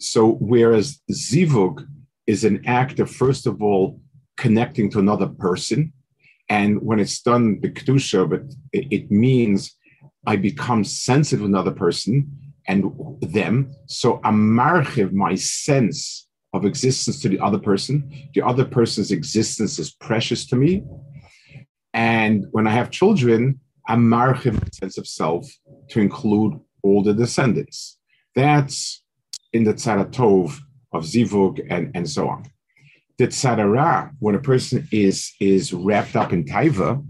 So 0.00 0.32
whereas 0.52 1.00
zivug 1.10 1.86
is 2.26 2.44
an 2.44 2.62
act 2.66 2.98
of 3.00 3.10
first 3.10 3.46
of 3.46 3.62
all 3.62 4.00
connecting 4.36 4.90
to 4.90 4.98
another 4.98 5.26
person, 5.26 5.92
and 6.48 6.80
when 6.82 7.00
it's 7.00 7.20
done 7.22 7.60
the 7.60 7.70
kedusha, 7.70 8.28
but 8.28 8.42
it, 8.72 8.86
it 8.92 9.10
means 9.10 9.76
I 10.26 10.36
become 10.36 10.84
sensitive 10.84 11.40
to 11.40 11.46
another 11.46 11.72
person 11.72 12.54
and 12.68 12.92
them. 13.20 13.74
So 13.86 14.20
I'm 14.24 14.50
marchiv 14.52 15.12
my 15.12 15.34
sense 15.34 16.28
of 16.52 16.64
existence 16.64 17.20
to 17.22 17.28
the 17.28 17.40
other 17.40 17.58
person. 17.58 18.10
The 18.34 18.42
other 18.42 18.64
person's 18.64 19.10
existence 19.10 19.78
is 19.78 19.92
precious 19.92 20.46
to 20.46 20.56
me. 20.56 20.84
And 21.92 22.46
when 22.50 22.66
I 22.66 22.70
have 22.70 22.90
children, 22.90 23.60
I'm 23.88 24.08
marchiv 24.08 24.54
my 24.54 24.68
sense 24.72 24.98
of 24.98 25.06
self 25.06 25.46
to 25.90 26.00
include 26.00 26.58
all 26.82 27.02
the 27.02 27.14
descendants. 27.14 27.98
That's 28.34 29.02
in 29.52 29.64
the 29.64 29.74
tzaratov 29.74 30.58
of 30.92 31.04
zivug 31.04 31.64
and, 31.70 31.90
and 31.94 32.08
so 32.08 32.28
on 32.28 32.44
that 33.18 33.30
sadara, 33.30 34.10
when 34.18 34.34
a 34.34 34.40
person 34.40 34.86
is 34.92 35.32
is 35.40 35.72
wrapped 35.72 36.16
up 36.16 36.32
in 36.32 36.44
taiva, 36.44 37.04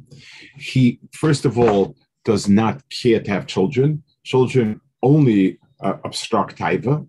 he 0.57 1.01
first 1.13 1.45
of 1.45 1.59
all 1.59 1.97
does 2.25 2.49
not 2.49 2.83
care 2.91 3.21
to 3.21 3.31
have 3.31 3.47
children. 3.47 4.03
Children 4.25 4.81
only 5.03 5.59
uh, 5.81 5.97
obstruct 6.05 6.59
taiva. 6.59 7.07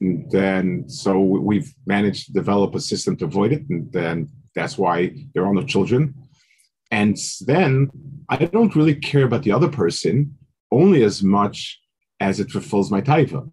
And 0.00 0.30
then 0.30 0.88
so 0.88 1.18
we've 1.20 1.72
managed 1.86 2.26
to 2.26 2.32
develop 2.32 2.74
a 2.74 2.80
system 2.80 3.16
to 3.16 3.24
avoid 3.24 3.52
it, 3.52 3.68
and 3.68 3.92
then 3.92 4.28
that's 4.54 4.78
why 4.78 5.14
there 5.34 5.44
are 5.44 5.54
no 5.54 5.64
children. 5.64 6.14
And 6.90 7.16
then 7.46 7.90
I 8.28 8.36
don't 8.36 8.76
really 8.76 8.94
care 8.94 9.24
about 9.24 9.42
the 9.42 9.52
other 9.52 9.68
person 9.68 10.36
only 10.70 11.02
as 11.02 11.22
much 11.22 11.80
as 12.20 12.40
it 12.40 12.50
fulfills 12.50 12.90
my 12.90 13.00
taiva. 13.00 13.50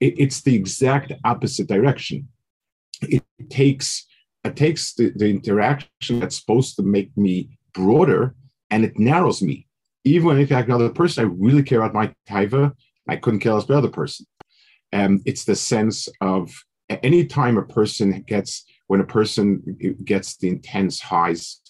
It, 0.00 0.14
it's 0.18 0.42
the 0.42 0.54
exact 0.54 1.12
opposite 1.24 1.68
direction. 1.68 2.28
It 3.02 3.24
takes 3.48 4.06
it 4.44 4.56
takes 4.56 4.94
the, 4.94 5.12
the 5.16 5.28
interaction 5.28 6.20
that's 6.20 6.38
supposed 6.38 6.76
to 6.76 6.82
make 6.82 7.16
me 7.16 7.58
broader 7.74 8.34
and 8.70 8.84
it 8.84 8.98
narrows 8.98 9.42
me. 9.42 9.66
Even 10.04 10.28
when 10.28 10.36
I 10.36 10.40
interact 10.40 10.68
with 10.68 10.76
another 10.76 10.94
person, 10.94 11.24
I 11.24 11.34
really 11.38 11.62
care 11.62 11.82
about 11.82 11.94
my 11.94 12.14
taiva. 12.28 12.72
I 13.08 13.16
couldn't 13.16 13.40
care 13.40 13.54
less 13.54 13.64
about 13.64 13.74
the 13.74 13.78
other 13.78 13.92
person. 13.92 14.26
And 14.92 15.20
it's 15.26 15.44
the 15.44 15.56
sense 15.56 16.08
of 16.20 16.52
any 16.88 17.26
time 17.26 17.58
a 17.58 17.62
person 17.62 18.22
gets 18.26 18.64
when 18.86 19.00
a 19.00 19.04
person 19.04 19.62
gets 20.04 20.36
the 20.36 20.48
intense 20.48 21.00
highs 21.00 21.60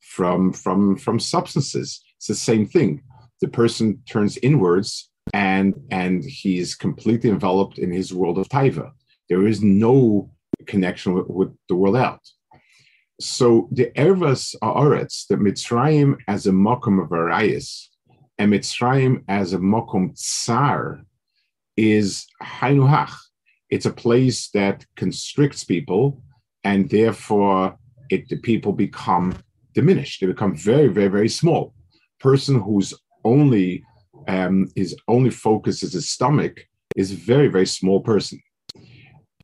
from 0.00 0.52
from 0.52 0.96
from 0.96 1.18
substances 1.18 2.02
it's 2.16 2.26
the 2.26 2.34
same 2.34 2.66
thing 2.66 3.02
the 3.40 3.48
person 3.48 4.00
turns 4.08 4.36
inwards 4.38 5.10
and 5.32 5.74
and 5.90 6.22
he's 6.24 6.74
completely 6.74 7.30
enveloped 7.30 7.78
in 7.78 7.90
his 7.90 8.12
world 8.12 8.38
of 8.38 8.48
taiva 8.48 8.90
there 9.28 9.46
is 9.46 9.62
no 9.62 10.30
connection 10.66 11.14
with, 11.14 11.26
with 11.28 11.54
the 11.68 11.76
world 11.76 11.96
out 11.96 12.20
so 13.20 13.68
the 13.72 13.90
ervas 13.96 14.54
aretz 14.62 15.26
the 15.28 15.36
mitzrayim 15.36 16.16
as 16.28 16.46
a 16.46 16.50
mokum 16.50 17.02
of 17.02 17.10
arayis 17.10 17.86
and 18.38 18.52
mitzrayim 18.52 19.22
as 19.28 19.52
a 19.52 19.58
mokum 19.58 20.12
tsar 20.16 21.00
is 21.76 22.26
hainuhach 22.42 23.14
it's 23.72 23.86
a 23.86 23.90
place 23.90 24.50
that 24.50 24.84
constricts 24.96 25.64
people, 25.64 26.22
and 26.62 26.90
therefore 26.90 27.78
it, 28.10 28.28
the 28.28 28.36
people 28.36 28.74
become 28.74 29.34
diminished. 29.72 30.20
They 30.20 30.26
become 30.26 30.54
very, 30.54 30.88
very, 30.88 31.08
very 31.08 31.30
small. 31.30 31.72
Person 32.20 32.60
whose 32.60 32.92
only 33.24 33.82
um, 34.28 34.68
his 34.76 34.94
only 35.08 35.30
focus 35.30 35.82
is 35.82 35.94
his 35.94 36.10
stomach 36.10 36.60
is 36.96 37.12
a 37.12 37.16
very, 37.16 37.48
very 37.48 37.64
small 37.64 38.00
person. 38.00 38.42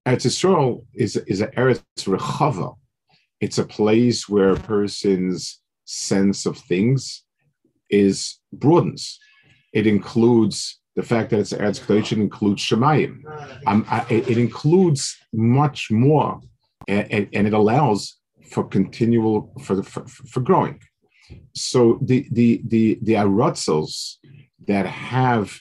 Eretz 0.09 0.25
Yisrael 0.25 0.87
is 0.95 1.17
is 1.33 1.43
an 1.43 1.50
Eretz 1.50 1.83
Rechava. 2.15 2.75
It's 3.41 3.59
a 3.59 3.65
place 3.65 4.27
where 4.27 4.50
a 4.53 4.61
person's 4.75 5.61
sense 5.85 6.47
of 6.47 6.57
things 6.57 7.25
is 7.91 8.38
broadens. 8.50 9.19
It 9.75 9.87
includes 9.87 10.81
the 10.97 11.03
fact 11.03 11.29
that 11.31 11.41
it's 11.41 11.53
Eretz 11.53 11.81
Kedosh 11.85 12.12
includes 12.12 12.62
Shemayim. 12.62 13.15
Um, 13.67 13.85
I, 13.91 14.07
it, 14.09 14.38
includes 14.38 15.15
much 15.35 15.91
more, 15.91 16.41
and, 16.88 17.29
and, 17.35 17.47
it 17.47 17.53
allows 17.53 18.17
for 18.50 18.65
continual 18.65 19.53
for, 19.62 19.83
for, 19.83 20.07
for 20.07 20.41
growing. 20.41 20.81
So 21.55 21.99
the 22.00 22.27
the 22.33 22.62
the 22.67 22.99
the 23.03 23.12
arotzels 23.25 24.15
that 24.67 24.87
have 24.87 25.61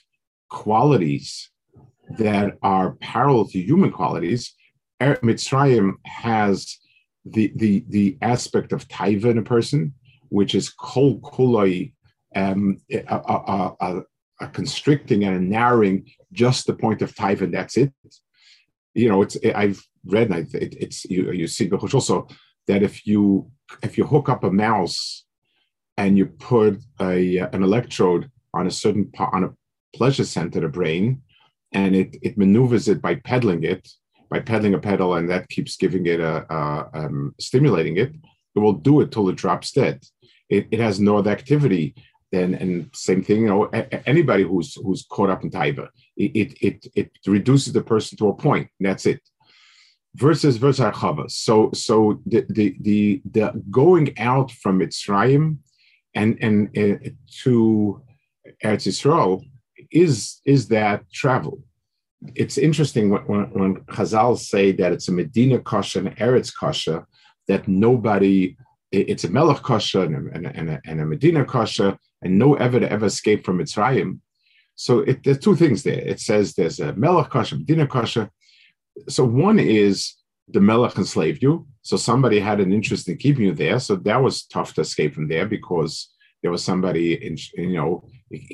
qualities 0.50 1.50
that 2.18 2.58
are 2.62 2.96
parallel 3.02 3.48
to 3.48 3.60
human 3.60 3.92
qualities, 3.92 4.54
er, 5.02 5.18
Mitzrayim 5.24 5.94
has 6.06 6.78
the 7.26 7.52
the 7.56 7.84
the 7.90 8.18
aspect 8.22 8.72
of 8.72 8.88
taiva 8.88 9.26
in 9.26 9.38
a 9.38 9.44
person, 9.44 9.94
which 10.30 10.56
is 10.56 10.70
kol 10.70 11.20
kuloi, 11.20 11.94
um, 12.36 12.78
a, 12.92 13.04
a, 13.08 13.76
a, 13.80 14.02
a 14.42 14.48
constricting 14.48 15.24
and 15.24 15.36
a 15.36 15.40
narrowing 15.40 16.10
just 16.32 16.68
the 16.68 16.74
point 16.74 17.02
of 17.02 17.14
taiva, 17.14 17.42
and 17.42 17.54
that's 17.54 17.78
it. 17.78 17.94
You 18.94 19.10
know, 19.10 19.22
it's 19.22 19.36
it, 19.38 19.56
I've 19.56 19.86
read, 20.06 20.32
it, 20.32 20.76
it's 20.80 21.06
you, 21.06 21.32
you 21.32 21.48
see 21.48 21.70
also 21.70 22.28
that 22.68 22.84
if 22.84 23.06
you 23.06 23.52
if 23.84 23.98
you 23.98 24.06
hook 24.06 24.30
up 24.30 24.44
a 24.44 24.52
mouse 24.52 25.26
and 25.98 26.18
you 26.18 26.28
put 26.28 26.80
a 27.02 27.38
an 27.38 27.64
electrode 27.64 28.30
on 28.54 28.68
a 28.68 28.72
certain 28.72 29.06
part 29.12 29.34
on 29.34 29.44
a 29.44 29.54
pleasure 29.96 30.26
center 30.26 30.60
of 30.60 30.64
the 30.64 30.70
brain, 30.70 31.22
and 31.74 31.96
it 31.96 32.18
it 32.22 32.38
maneuvers 32.38 32.88
it 32.88 33.02
by 33.02 33.16
pedaling 33.16 33.64
it 33.64 33.88
by 34.30 34.40
pedaling 34.40 34.74
a 34.74 34.80
pedal, 34.80 35.16
and 35.16 35.30
that 35.30 35.48
keeps 35.50 35.78
giving 35.78 36.06
it 36.06 36.20
a, 36.20 36.46
a 36.54 36.90
um, 36.94 37.34
stimulating 37.40 37.98
it. 37.98 38.14
It 38.56 38.60
will 38.60 38.74
do 38.74 39.02
it 39.02 39.12
till 39.12 39.30
it 39.30 39.36
drops 39.36 39.72
dead. 39.72 40.04
It, 40.50 40.68
it 40.72 40.80
has 40.80 41.00
no 41.00 41.18
other 41.18 41.32
activity 41.32 41.96
then 42.32 42.54
and 42.56 42.90
same 42.94 43.24
thing 43.24 43.42
you 43.42 43.48
know 43.48 43.66
anybody 44.06 44.44
who's 44.44 44.76
who's 44.76 45.06
caught 45.10 45.30
up 45.30 45.44
in 45.44 45.50
taiva 45.50 45.88
it 46.18 46.58
it 46.62 46.88
it 46.96 47.12
reduces 47.26 47.74
the 47.74 47.82
person 47.82 48.18
to 48.18 48.28
a 48.28 48.36
point 48.36 48.68
that's 48.80 49.06
it 49.06 49.22
versus 50.16 50.58
versus 50.58 50.84
archava 50.84 51.30
so 51.32 51.70
so 51.74 52.22
the 52.26 52.46
the 52.50 52.76
the, 52.82 53.22
the 53.32 53.64
going 53.70 54.18
out 54.20 54.52
from 54.52 54.80
Mitzrayim 54.80 55.58
and 56.16 56.38
and 56.42 56.78
uh, 56.78 57.10
to 57.44 58.02
Eretz 58.64 58.88
Yisrael 58.88 59.44
is 59.92 60.42
is 60.46 60.68
that 60.68 61.10
travel 61.12 61.60
it's 62.34 62.58
interesting 62.58 63.12
when, 63.12 63.22
when, 63.28 63.44
when 63.52 63.76
Chazal 63.86 64.38
say 64.40 64.72
that 64.72 64.92
it's 64.92 65.08
a 65.08 65.12
Medina 65.12 65.60
kasha 65.60 66.00
and 66.00 66.16
Eretz 66.18 66.52
kasha 66.54 67.06
that 67.48 67.68
nobody 67.68 68.58
it's 68.92 69.24
a 69.24 69.30
Melech 69.30 69.62
kasha 69.64 70.02
and 70.02 70.46
a, 70.46 70.50
and 70.56 70.70
a, 70.70 70.82
and 70.86 71.02
a 71.02 71.06
Medina 71.06 71.46
kasha 71.46 71.98
and 72.22 72.38
no 72.40 72.56
ever 72.56 72.80
to 72.80 72.92
ever 72.92 73.06
escape 73.06 73.46
from 73.46 73.60
Mitzrayim. 73.60 74.20
So 74.76 75.00
it, 75.00 75.24
there's 75.24 75.40
two 75.40 75.56
things 75.56 75.84
there. 75.84 76.00
It 76.00 76.20
says 76.20 76.54
there's 76.54 76.80
a 76.80 76.94
Melech 76.94 77.30
Kasha, 77.30 77.56
Medina 77.58 77.88
Kasha. 77.88 78.30
So 79.10 79.26
one 79.26 79.60
is 79.60 80.14
the 80.48 80.62
Melech 80.62 80.98
enslaved 80.98 81.42
you. 81.42 81.68
So 81.82 81.98
somebody 81.98 82.40
had 82.40 82.60
an 82.60 82.72
interest 82.72 83.10
in 83.10 83.18
keeping 83.18 83.46
you 83.46 83.54
there. 83.54 83.80
So 83.80 83.96
that 83.98 84.22
was 84.22 84.46
tough 84.46 84.74
to 84.76 84.82
escape 84.82 85.16
from 85.16 85.28
there 85.28 85.46
because 85.46 86.10
there 86.42 86.52
was 86.52 86.64
somebody, 86.64 87.14
in, 87.14 87.38
you 87.56 87.74
know, 87.74 88.08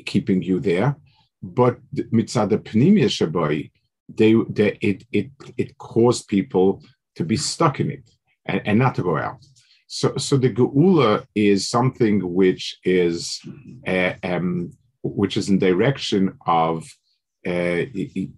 keeping 0.06 0.42
you 0.42 0.60
there. 0.60 0.96
But 1.44 1.78
mitzad 1.94 2.50
pnimia 2.68 3.10
shabai, 3.18 3.70
they, 4.08 4.34
they 4.48 4.78
it 4.80 5.04
it 5.12 5.30
it 5.58 5.78
caused 5.78 6.26
people 6.28 6.82
to 7.16 7.24
be 7.24 7.36
stuck 7.36 7.80
in 7.80 7.90
it 7.90 8.08
and, 8.46 8.62
and 8.64 8.78
not 8.78 8.94
to 8.94 9.02
go 9.02 9.18
out. 9.18 9.44
So, 9.86 10.16
so 10.16 10.36
the 10.38 10.50
geula 10.50 11.26
is 11.34 11.68
something 11.68 12.34
which 12.34 12.78
is 12.82 13.40
uh, 13.86 14.14
um, 14.22 14.72
which 15.02 15.36
is 15.36 15.50
in 15.50 15.58
direction 15.58 16.32
of 16.46 16.84
uh, 17.46 17.82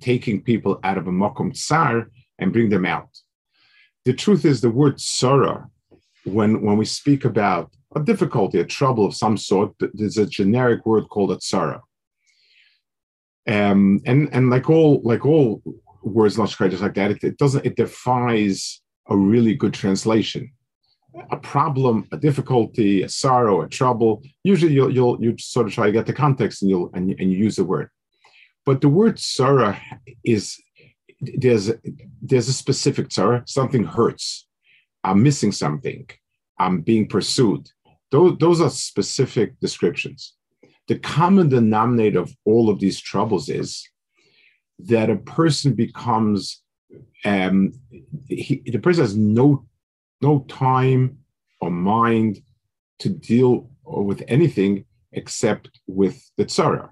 taking 0.00 0.42
people 0.42 0.80
out 0.82 0.98
of 0.98 1.06
a 1.06 1.12
makom 1.12 1.54
tsar 1.54 2.10
and 2.40 2.52
bring 2.52 2.70
them 2.70 2.84
out. 2.84 3.10
The 4.04 4.14
truth 4.14 4.44
is, 4.44 4.60
the 4.60 4.70
word 4.70 5.00
sorrow, 5.00 5.70
when 6.24 6.60
when 6.62 6.76
we 6.76 6.84
speak 6.84 7.24
about 7.24 7.70
a 7.94 8.00
difficulty, 8.00 8.58
a 8.58 8.64
trouble 8.64 9.06
of 9.06 9.14
some 9.14 9.36
sort, 9.36 9.70
there's 9.94 10.18
a 10.18 10.26
generic 10.26 10.84
word 10.84 11.04
called 11.08 11.30
a 11.30 11.36
tsara. 11.36 11.80
Um, 13.48 14.00
and 14.06 14.28
and 14.32 14.50
like 14.50 14.68
all 14.68 15.00
like 15.02 15.24
all 15.24 15.62
words 16.02 16.38
not 16.38 16.48
just 16.48 16.82
like 16.82 16.94
that, 16.94 17.12
it, 17.12 17.24
it 17.24 17.38
doesn't 17.38 17.64
it 17.64 17.76
defies 17.76 18.80
a 19.08 19.16
really 19.16 19.54
good 19.54 19.72
translation 19.72 20.50
a 21.30 21.36
problem, 21.36 22.06
a 22.12 22.16
difficulty, 22.16 23.02
a 23.02 23.08
sorrow, 23.08 23.62
a 23.62 23.68
trouble, 23.68 24.22
usually 24.44 24.72
you'll, 24.72 24.90
you'll 24.90 25.22
you 25.22 25.36
sort 25.38 25.66
of 25.66 25.72
try 25.72 25.86
to 25.86 25.92
get 25.92 26.06
the 26.06 26.12
context 26.12 26.62
and 26.62 26.70
you'll 26.70 26.90
and, 26.94 27.10
and 27.18 27.32
you 27.32 27.38
use 27.38 27.56
the 27.56 27.64
word. 27.64 27.90
But 28.64 28.80
the 28.80 28.88
word 28.88 29.18
sorrow 29.18 29.76
is 30.24 30.60
there's 31.20 31.70
there's 32.20 32.48
a 32.48 32.52
specific 32.52 33.12
sorrow. 33.12 33.42
Something 33.46 33.84
hurts. 33.84 34.46
I'm 35.04 35.22
missing 35.22 35.52
something. 35.52 36.08
I'm 36.58 36.80
being 36.80 37.06
pursued. 37.08 37.70
Those, 38.10 38.38
those 38.38 38.60
are 38.60 38.70
specific 38.70 39.58
descriptions. 39.60 40.34
The 40.88 40.98
common 40.98 41.48
denominator 41.48 42.20
of 42.20 42.34
all 42.44 42.70
of 42.70 42.78
these 42.78 43.00
troubles 43.00 43.48
is 43.48 43.88
that 44.78 45.10
a 45.10 45.16
person 45.16 45.74
becomes 45.74 46.62
um, 47.24 47.72
he, 48.28 48.62
the 48.66 48.78
person 48.78 49.02
has 49.02 49.16
no 49.16 49.66
no 50.22 50.44
time 50.48 51.18
or 51.60 51.70
mind 51.70 52.40
to 53.00 53.08
deal 53.08 53.70
with 53.84 54.22
anything 54.28 54.84
except 55.12 55.70
with 55.86 56.30
the 56.36 56.44
tzara. 56.44 56.90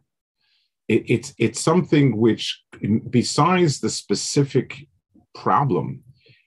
It, 0.88 1.04
it's 1.08 1.34
it's 1.38 1.60
something 1.60 2.16
which, 2.16 2.62
besides 3.10 3.80
the 3.80 3.90
specific 3.90 4.86
problem, 5.34 6.02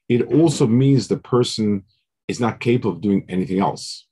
it 0.09 0.33
also 0.33 0.67
means 0.67 1.07
the 1.07 1.17
person 1.17 1.83
is 2.27 2.39
not 2.39 2.59
capable 2.59 2.91
of 2.95 3.01
doing 3.01 3.25
anything 3.29 3.59
else. 3.59 4.06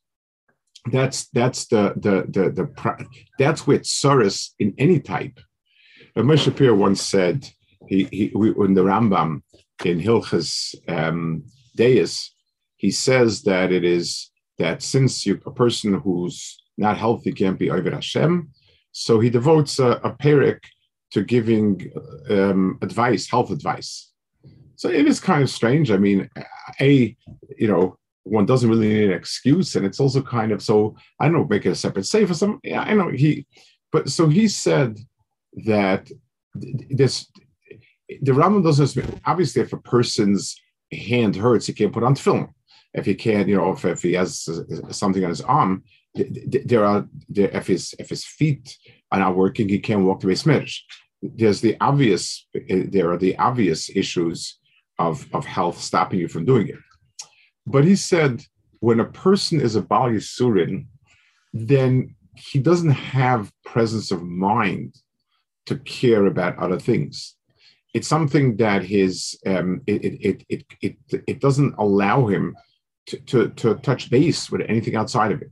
That's 0.91 1.27
that's 1.29 1.65
the 1.67 1.93
the 1.95 2.25
the, 2.29 2.49
the 2.51 3.07
that's 3.39 3.65
where 3.65 3.79
tsaris 3.79 4.51
in 4.59 4.73
any 4.77 4.99
type. 4.99 5.39
Moshe 6.15 6.45
Shapiro 6.45 6.75
once 6.75 7.01
said 7.01 7.49
he, 7.87 8.05
he 8.11 8.25
in 8.35 8.73
the 8.73 8.83
Rambam 8.83 9.41
in 9.83 9.99
Hilchas 9.99 10.75
um, 10.87 11.43
Deis 11.75 12.29
he 12.77 12.91
says 12.91 13.41
that 13.43 13.71
it 13.71 13.83
is 13.83 14.31
that 14.57 14.81
since 14.81 15.25
you, 15.25 15.41
a 15.45 15.51
person 15.51 15.93
who's 15.95 16.57
not 16.77 16.97
healthy 16.97 17.31
can't 17.31 17.59
be 17.59 17.71
Ovid 17.71 17.93
Hashem, 17.93 18.49
so 18.91 19.19
he 19.19 19.29
devotes 19.29 19.79
a, 19.79 19.91
a 20.03 20.11
perik 20.11 20.59
to 21.11 21.23
giving 21.23 21.91
um, 22.29 22.77
advice, 22.81 23.29
health 23.29 23.51
advice. 23.51 24.11
So 24.75 24.89
it 24.89 25.07
is 25.07 25.19
kind 25.19 25.41
of 25.41 25.49
strange. 25.49 25.89
I 25.91 25.97
mean, 25.97 26.29
a 26.81 27.15
you 27.57 27.67
know 27.67 27.97
one 28.25 28.45
doesn't 28.45 28.69
really 28.69 28.89
need 28.89 29.09
an 29.09 29.17
excuse, 29.17 29.75
and 29.75 29.85
it's 29.85 29.99
also 29.99 30.21
kind 30.21 30.51
of 30.51 30.61
so 30.61 30.95
I 31.19 31.25
don't 31.25 31.33
know 31.33 31.47
make 31.47 31.65
it 31.65 31.69
a 31.69 31.75
separate 31.75 32.05
say 32.05 32.25
for 32.25 32.33
some. 32.33 32.59
Yeah, 32.63 32.81
I 32.81 32.93
know 32.93 33.09
he, 33.09 33.45
but 33.91 34.09
so 34.09 34.27
he 34.27 34.47
said 34.47 34.99
that 35.65 36.09
this 36.55 37.31
the 38.21 38.31
Rambam 38.31 38.63
doesn't 38.63 39.21
obviously 39.25 39.61
if 39.61 39.73
a 39.73 39.77
person's 39.77 40.59
hand 40.91 41.35
hurts, 41.35 41.67
he 41.67 41.73
can't 41.73 41.93
put 41.93 42.03
on 42.03 42.15
film. 42.15 42.53
If 42.93 43.05
he 43.05 43.13
can't, 43.13 43.47
you 43.47 43.57
know, 43.57 43.71
if, 43.73 43.83
if 43.85 44.01
he 44.01 44.13
has 44.13 44.49
something 44.89 45.23
on 45.23 45.29
his 45.29 45.41
arm, 45.41 45.83
there 46.15 46.85
are 46.85 47.07
there, 47.29 47.49
if 47.49 47.67
his 47.67 47.93
if 47.99 48.09
his 48.09 48.25
feet 48.25 48.77
are 49.11 49.19
not 49.19 49.35
working, 49.35 49.69
he 49.69 49.79
can't 49.79 50.03
walk 50.03 50.21
the 50.21 50.27
Beis 50.27 50.79
There's 51.21 51.61
the 51.61 51.77
obvious 51.79 52.47
eh, 52.55 52.85
there 52.87 53.11
are 53.11 53.17
the 53.17 53.37
obvious 53.37 53.89
issues 53.89 54.57
of 54.97 55.27
of 55.33 55.45
health 55.45 55.79
stopping 55.79 56.19
you 56.19 56.27
from 56.27 56.45
doing 56.45 56.69
it. 56.69 56.79
But 57.65 57.83
he 57.83 57.95
said 57.95 58.43
when 58.79 58.99
a 58.99 59.05
person 59.05 59.59
is 59.59 59.75
a 59.75 59.81
Bali 59.81 60.17
Surin, 60.17 60.85
then 61.53 62.15
he 62.35 62.59
doesn't 62.59 62.91
have 62.91 63.51
presence 63.63 64.11
of 64.11 64.23
mind 64.23 64.95
to 65.65 65.77
care 65.79 66.25
about 66.25 66.57
other 66.59 66.79
things. 66.79 67.35
It's 67.93 68.07
something 68.07 68.57
that 68.57 68.83
his 68.83 69.39
um, 69.45 69.81
it, 69.87 70.03
it, 70.03 70.45
it, 70.49 70.65
it, 70.81 71.23
it, 71.27 71.39
doesn't 71.39 71.75
allow 71.77 72.27
him 72.27 72.55
to, 73.07 73.17
to, 73.19 73.49
to 73.51 73.75
touch 73.75 74.09
base 74.09 74.51
with 74.51 74.61
anything 74.67 74.95
outside 74.95 75.31
of 75.31 75.41
it. 75.41 75.51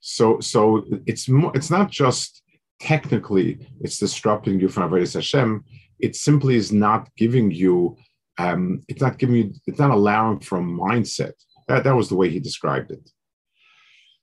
So 0.00 0.40
so 0.40 0.84
it's 1.06 1.28
more, 1.28 1.52
it's 1.54 1.70
not 1.70 1.90
just 1.90 2.42
technically 2.80 3.68
it's 3.80 3.98
disrupting 3.98 4.58
you 4.58 4.68
from 4.68 4.90
Avodas 4.90 5.14
Hashem. 5.14 5.64
It 6.00 6.16
simply 6.16 6.56
is 6.56 6.72
not 6.72 7.08
giving 7.16 7.52
you 7.52 7.96
um, 8.38 8.82
it's 8.88 9.00
not 9.00 9.18
giving 9.18 9.36
you 9.36 9.54
it's 9.66 9.78
not 9.78 9.90
allowing 9.90 10.40
for 10.40 10.58
a 10.58 10.62
mindset. 10.62 11.32
That, 11.68 11.84
that 11.84 11.94
was 11.96 12.08
the 12.08 12.16
way 12.16 12.28
he 12.28 12.40
described 12.40 12.90
it. 12.90 13.08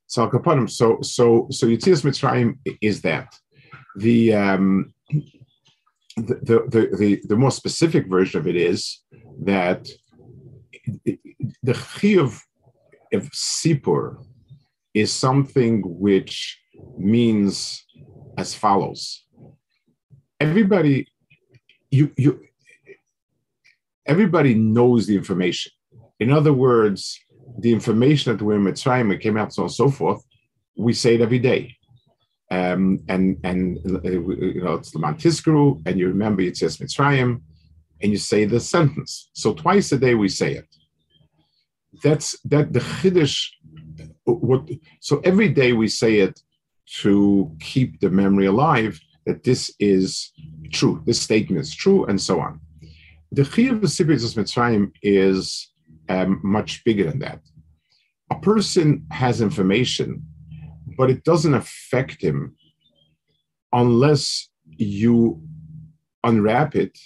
So 0.07 0.27
Kapanim, 0.27 0.69
so 0.69 0.97
so 1.01 1.47
so 1.51 1.67
Yitzias 1.67 2.03
Mitzrayim 2.03 2.57
is 2.81 3.01
that. 3.01 3.35
The 3.97 4.33
um 4.33 4.93
the, 6.15 6.65
the, 6.69 6.97
the, 6.97 7.21
the 7.27 7.35
more 7.35 7.51
specific 7.51 8.07
version 8.07 8.39
of 8.39 8.47
it 8.47 8.55
is 8.55 9.01
that 9.41 9.87
the 11.05 11.73
chiyuv 11.73 12.41
of 13.13 13.23
sipur 13.31 14.17
is 14.93 15.11
something 15.13 15.81
which 15.85 16.59
means 16.97 17.85
as 18.37 18.53
follows. 18.53 19.25
Everybody, 20.39 21.07
you 21.91 22.11
you 22.17 22.39
everybody 24.09 24.55
knows 24.55 25.05
the 25.07 25.15
information. 25.15 25.71
In 26.19 26.31
other 26.31 26.51
words, 26.51 27.17
the 27.59 27.71
information 27.71 28.35
that 28.35 28.43
we're 28.43 28.55
in 28.55 28.63
Mitzrayim 28.63 29.21
came 29.21 29.37
out 29.37 29.53
so 29.53 29.61
on 29.63 29.65
and 29.67 29.73
so 29.73 29.89
forth, 29.89 30.21
we 30.75 30.93
say 30.93 31.15
it 31.15 31.21
every 31.21 31.39
day. 31.39 31.75
Um, 32.51 32.99
and 33.07 33.37
and 33.43 33.77
uh, 33.85 33.99
uh, 34.03 34.09
you 34.09 34.63
know 34.63 34.73
it's 34.73 34.95
Laman 34.95 35.15
Tiskru, 35.15 35.63
and 35.85 35.99
you 35.99 36.07
remember 36.07 36.41
it 36.41 36.57
says 36.57 36.77
Mitzrayim, 36.77 37.41
and 38.01 38.11
you 38.11 38.17
say 38.17 38.45
the 38.45 38.59
sentence. 38.59 39.29
So 39.33 39.53
twice 39.53 39.91
a 39.91 39.99
day 39.99 40.15
we 40.15 40.29
say 40.29 40.53
it. 40.53 40.67
That's 42.03 42.29
that 42.45 42.73
the 42.73 42.79
chiddush. 42.79 43.37
Uh, 44.27 44.33
what 44.47 44.67
so 44.99 45.21
every 45.23 45.49
day 45.49 45.73
we 45.73 45.87
say 45.87 46.21
it 46.25 46.41
to 47.01 47.55
keep 47.59 47.99
the 47.99 48.09
memory 48.09 48.47
alive 48.47 48.99
that 49.27 49.43
this 49.43 49.71
is 49.79 50.31
true, 50.71 51.03
this 51.05 51.21
statement 51.21 51.61
is 51.61 51.75
true, 51.75 52.05
and 52.05 52.19
so 52.19 52.39
on. 52.39 52.59
The 53.31 53.43
chiyuv 53.43 53.83
of 53.83 54.43
Mitzrayim 54.43 54.91
is 55.01 55.71
um, 56.09 56.39
much 56.43 56.83
bigger 56.83 57.03
than 57.03 57.19
that. 57.19 57.39
A 58.31 58.39
person 58.39 59.05
has 59.11 59.41
information 59.41 60.23
but 60.99 61.09
it 61.09 61.23
doesn't 61.23 61.53
affect 61.53 62.21
him 62.21 62.53
unless 63.71 64.49
you 64.67 65.41
unwrap 66.25 66.75
it. 66.75 66.99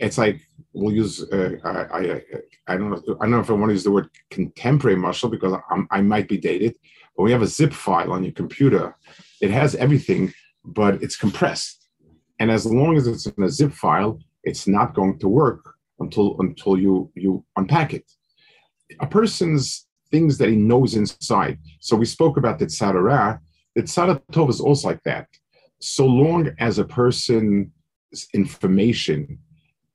It's 0.00 0.18
like 0.18 0.40
we'll 0.72 0.92
use 0.92 1.22
uh, 1.32 1.52
I, 1.64 1.98
I 1.98 2.22
I 2.66 2.76
don't 2.76 2.90
know 2.90 3.16
I 3.20 3.24
don't 3.24 3.30
know 3.30 3.40
if 3.40 3.48
I 3.48 3.52
want 3.52 3.70
to 3.70 3.74
use 3.74 3.84
the 3.84 3.92
word 3.92 4.08
contemporary 4.30 4.96
muscle 4.96 5.30
because 5.30 5.54
I'm, 5.70 5.86
i 5.92 6.00
might 6.00 6.28
be 6.28 6.36
dated. 6.36 6.76
But 7.16 7.22
we 7.22 7.30
have 7.30 7.42
a 7.42 7.46
zip 7.46 7.72
file 7.72 8.12
on 8.12 8.24
your 8.24 8.32
computer. 8.32 8.96
It 9.40 9.52
has 9.52 9.76
everything, 9.76 10.34
but 10.64 11.00
it's 11.00 11.16
compressed, 11.16 11.86
and 12.40 12.50
as 12.50 12.66
long 12.66 12.96
as 12.96 13.06
it's 13.06 13.26
in 13.26 13.44
a 13.44 13.50
zip 13.50 13.72
file, 13.72 14.18
it's 14.44 14.66
not 14.66 14.94
going 14.94 15.18
to 15.20 15.28
work 15.28 15.74
until 16.00 16.36
until 16.40 16.78
you 16.78 17.10
you 17.14 17.44
unpack 17.56 17.94
it. 17.94 18.10
A 19.00 19.06
person's 19.06 19.86
things 20.10 20.38
that 20.38 20.50
he 20.50 20.56
knows 20.56 20.94
inside. 20.94 21.58
So 21.80 21.96
we 21.96 22.04
spoke 22.04 22.36
about 22.36 22.58
the 22.58 22.66
tzara. 22.66 23.40
The 23.74 23.82
tzara 23.82 24.20
tov 24.32 24.50
is 24.50 24.60
also 24.60 24.88
like 24.88 25.02
that. 25.04 25.26
So 25.80 26.06
long 26.06 26.50
as 26.58 26.78
a 26.78 26.84
person's 26.84 27.68
information 28.34 29.38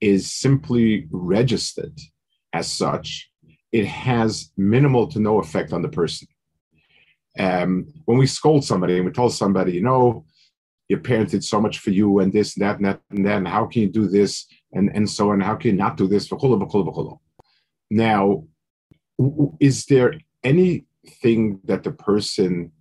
is 0.02 0.32
simply 0.32 1.08
registered 1.12 1.98
as 2.54 2.72
such, 2.72 3.30
it 3.72 3.86
has 3.86 4.52
minimal 4.58 5.08
to 5.08 5.20
no 5.20 5.40
effect 5.40 5.74
on 5.74 5.82
the 5.82 5.90
person. 5.90 6.28
Um, 7.40 7.94
when 8.06 8.18
we 8.18 8.26
scold 8.26 8.66
somebody 8.66 8.98
and 8.98 9.06
we 9.06 9.12
tell 9.12 9.30
somebody, 9.30 9.74
you 9.74 9.82
know, 9.82 10.26
your 10.90 11.00
parents 11.00 11.32
did 11.32 11.44
so 11.44 11.60
much 11.60 11.80
for 11.80 11.90
you 11.90 12.20
and 12.20 12.32
this 12.32 12.56
and 12.56 12.66
that 12.66 13.02
and 13.12 13.26
that 13.26 13.38
and 13.38 13.48
how 13.48 13.66
can 13.66 13.82
you 13.82 13.90
do 13.90 14.08
this 14.08 14.48
and, 14.74 14.90
and 14.94 15.10
so 15.10 15.32
on, 15.32 15.42
how 15.42 15.56
can 15.56 15.72
you 15.72 15.78
not 15.78 15.98
do 15.98 16.08
this? 16.08 16.30
Now, 17.90 18.44
is 19.60 19.86
there 19.86 20.14
anything 20.44 21.60
that 21.66 21.84
the 21.84 21.92
person 21.92 22.72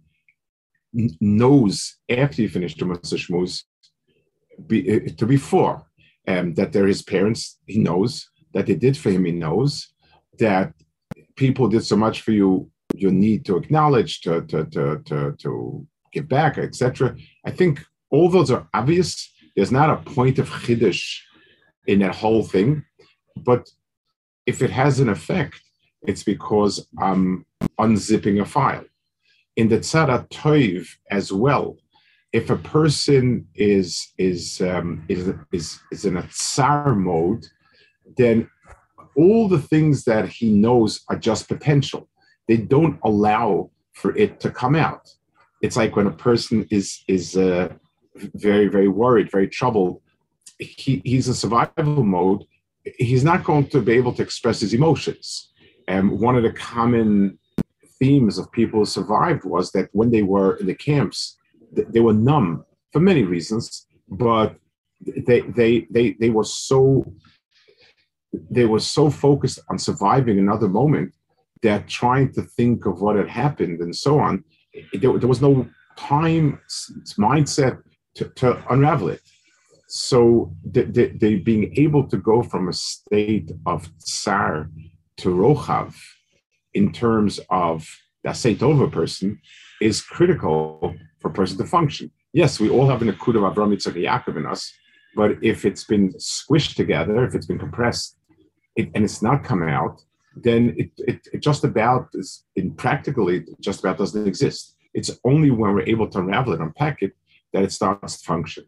knows 0.93 1.97
after 2.09 2.43
you 2.43 2.49
finish 2.49 2.75
the 2.77 2.85
Shmuz 2.85 3.63
be, 4.67 4.97
uh, 4.97 5.09
to 5.17 5.27
before? 5.27 5.87
Um, 6.29 6.55
that 6.55 6.73
they're 6.73 6.89
his 6.89 7.03
parents, 7.03 7.61
he 7.67 7.79
knows, 7.79 8.29
that 8.53 8.67
they 8.67 8.75
did 8.75 8.97
for 8.97 9.11
him, 9.11 9.27
he 9.27 9.33
knows, 9.33 9.93
that 10.41 10.73
people 11.37 11.69
did 11.69 11.85
so 11.85 11.95
much 11.95 12.23
for 12.23 12.33
you, 12.33 12.69
you 12.97 13.13
need 13.13 13.45
to 13.45 13.57
acknowledge, 13.57 14.23
to, 14.23 14.43
to, 14.43 14.65
to, 14.65 15.03
to, 15.05 15.37
to 15.39 15.87
give 16.13 16.29
back, 16.29 16.59
etc. 16.59 17.15
I 17.45 17.53
think 17.53 17.81
all 18.17 18.29
those 18.29 18.51
are 18.51 18.67
obvious. 18.73 19.09
There's 19.55 19.73
not 19.73 19.91
a 19.91 20.03
point 20.17 20.39
of 20.39 20.49
chiddush 20.49 21.03
in 21.87 21.99
that 22.01 22.15
whole 22.15 22.43
thing, 22.43 22.85
but 23.37 23.63
if 24.47 24.63
it 24.63 24.71
has 24.71 25.01
an 25.01 25.09
effect, 25.09 25.61
it's 26.07 26.23
because 26.23 26.75
I'm 26.99 27.45
unzipping 27.81 28.41
a 28.41 28.45
file. 28.45 28.85
In 29.57 29.69
the 29.69 29.79
tzara 29.79 30.29
toiv 30.29 30.87
as 31.11 31.33
well, 31.33 31.77
if 32.33 32.51
a 32.51 32.57
person 32.77 33.47
is 33.55 34.13
is 34.19 34.61
um, 34.61 35.05
is, 35.09 35.23
is 35.53 35.67
is 35.91 36.05
in 36.05 36.17
a 36.17 36.29
tsar 36.29 36.95
mode, 36.95 37.45
then 38.21 38.49
all 39.17 39.49
the 39.49 39.65
things 39.73 40.05
that 40.05 40.29
he 40.29 40.49
knows 40.65 40.91
are 41.09 41.21
just 41.29 41.49
potential. 41.49 42.03
They 42.49 42.59
don't 42.75 42.99
allow 43.03 43.71
for 43.95 44.15
it 44.17 44.41
to 44.41 44.51
come 44.51 44.77
out. 44.77 45.05
It's 45.63 45.77
like 45.77 45.97
when 45.97 46.07
a 46.07 46.19
person 46.29 46.67
is 46.71 47.03
is 47.09 47.37
uh, 47.37 47.69
very 48.35 48.69
very 48.69 48.89
worried, 48.89 49.31
very 49.31 49.49
troubled. 49.49 50.01
He, 50.59 51.03
he's 51.05 51.29
in 51.29 51.35
survival 51.35 52.03
mode. 52.03 52.45
He's 52.99 53.25
not 53.25 53.45
going 53.45 53.67
to 53.69 53.81
be 53.81 53.93
able 53.93 54.13
to 54.15 54.23
express 54.23 54.61
his 54.61 54.73
emotions 54.73 55.53
and 55.89 56.19
one 56.21 56.37
of 56.37 56.43
the 56.43 56.53
common 56.53 57.39
themes 57.99 58.39
of 58.39 58.51
people 58.53 58.81
who 58.81 58.87
survived 58.87 59.45
was 59.45 59.73
that 59.73 59.89
when 59.93 60.11
they 60.11 60.23
were 60.23 60.57
in 60.57 60.67
the 60.67 60.75
camps, 60.75 61.37
they 61.73 62.01
were 62.01 62.13
numb 62.13 62.65
for 62.93 63.01
many 63.01 63.23
reasons, 63.23 63.87
but 64.09 64.57
they 65.01 65.41
they 65.41 65.87
they 65.91 66.13
they 66.19 66.31
were 66.31 66.45
so 66.45 67.05
they 68.51 68.65
were 68.67 68.81
so 68.81 69.09
focused 69.11 69.61
on 69.71 69.79
surviving 69.79 70.39
another 70.39 70.69
moment 70.69 71.15
that 71.63 71.89
trying 71.89 72.33
to 72.33 72.43
think 72.43 72.87
of 72.87 73.01
what 73.01 73.17
had 73.17 73.29
happened 73.29 73.81
and 73.81 73.95
so 73.95 74.19
on, 74.19 74.45
there, 74.93 75.19
there 75.19 75.29
was 75.29 75.41
no 75.41 75.67
time 75.97 76.61
mindset 77.19 77.83
to, 78.17 78.25
to 78.41 78.73
unravel 78.73 79.09
it. 79.09 79.21
So 79.89 80.53
being 80.73 81.73
able 81.77 82.09
to 82.09 82.17
go 82.17 82.43
from 82.43 82.69
a 82.69 82.73
state 82.73 83.53
of 83.67 83.89
tsar 83.99 84.69
to 85.19 85.29
Rochav 85.29 85.95
in 86.75 86.93
terms 86.93 87.39
of 87.51 87.89
the 88.25 88.31
Asay 88.31 88.93
person 88.93 89.41
is 89.81 90.03
critical 90.03 90.95
for 91.21 91.29
a 91.29 91.35
person 91.35 91.59
to 91.59 91.65
function. 91.65 92.11
Yes, 92.33 92.59
we 92.59 92.69
all 92.69 92.89
have 92.89 93.01
an 93.03 93.13
Akud 93.13 93.37
of 93.37 93.55
Avram 93.55 93.73
Yaakov 93.75 94.37
in 94.37 94.47
us, 94.47 94.73
but 95.15 95.33
if 95.43 95.65
it's 95.65 95.85
been 95.85 96.13
squished 96.15 96.75
together, 96.75 97.25
if 97.25 97.35
it's 97.35 97.47
been 97.47 97.59
compressed, 97.59 98.19
it, 98.75 98.91
and 98.95 99.05
it's 99.05 99.23
not 99.23 99.45
coming 99.45 99.71
out, 99.71 100.03
then 100.35 100.75
it, 100.77 100.91
it, 100.99 101.29
it 101.33 101.41
just 101.41 101.65
about 101.65 102.09
is 102.15 102.45
in 102.57 102.73
practically 102.75 103.47
just 103.61 103.81
about 103.81 103.97
doesn't 103.97 104.27
exist. 104.27 104.77
It's 104.93 105.11
only 105.25 105.51
when 105.51 105.75
we're 105.75 105.89
able 105.89 106.09
to 106.09 106.19
unravel 106.19 106.53
it, 106.53 106.61
unpack 106.61 107.03
it, 107.03 107.13
that 107.57 107.65
it 107.65 107.73
starts 107.73 108.19
to 108.19 108.25
function. 108.27 108.65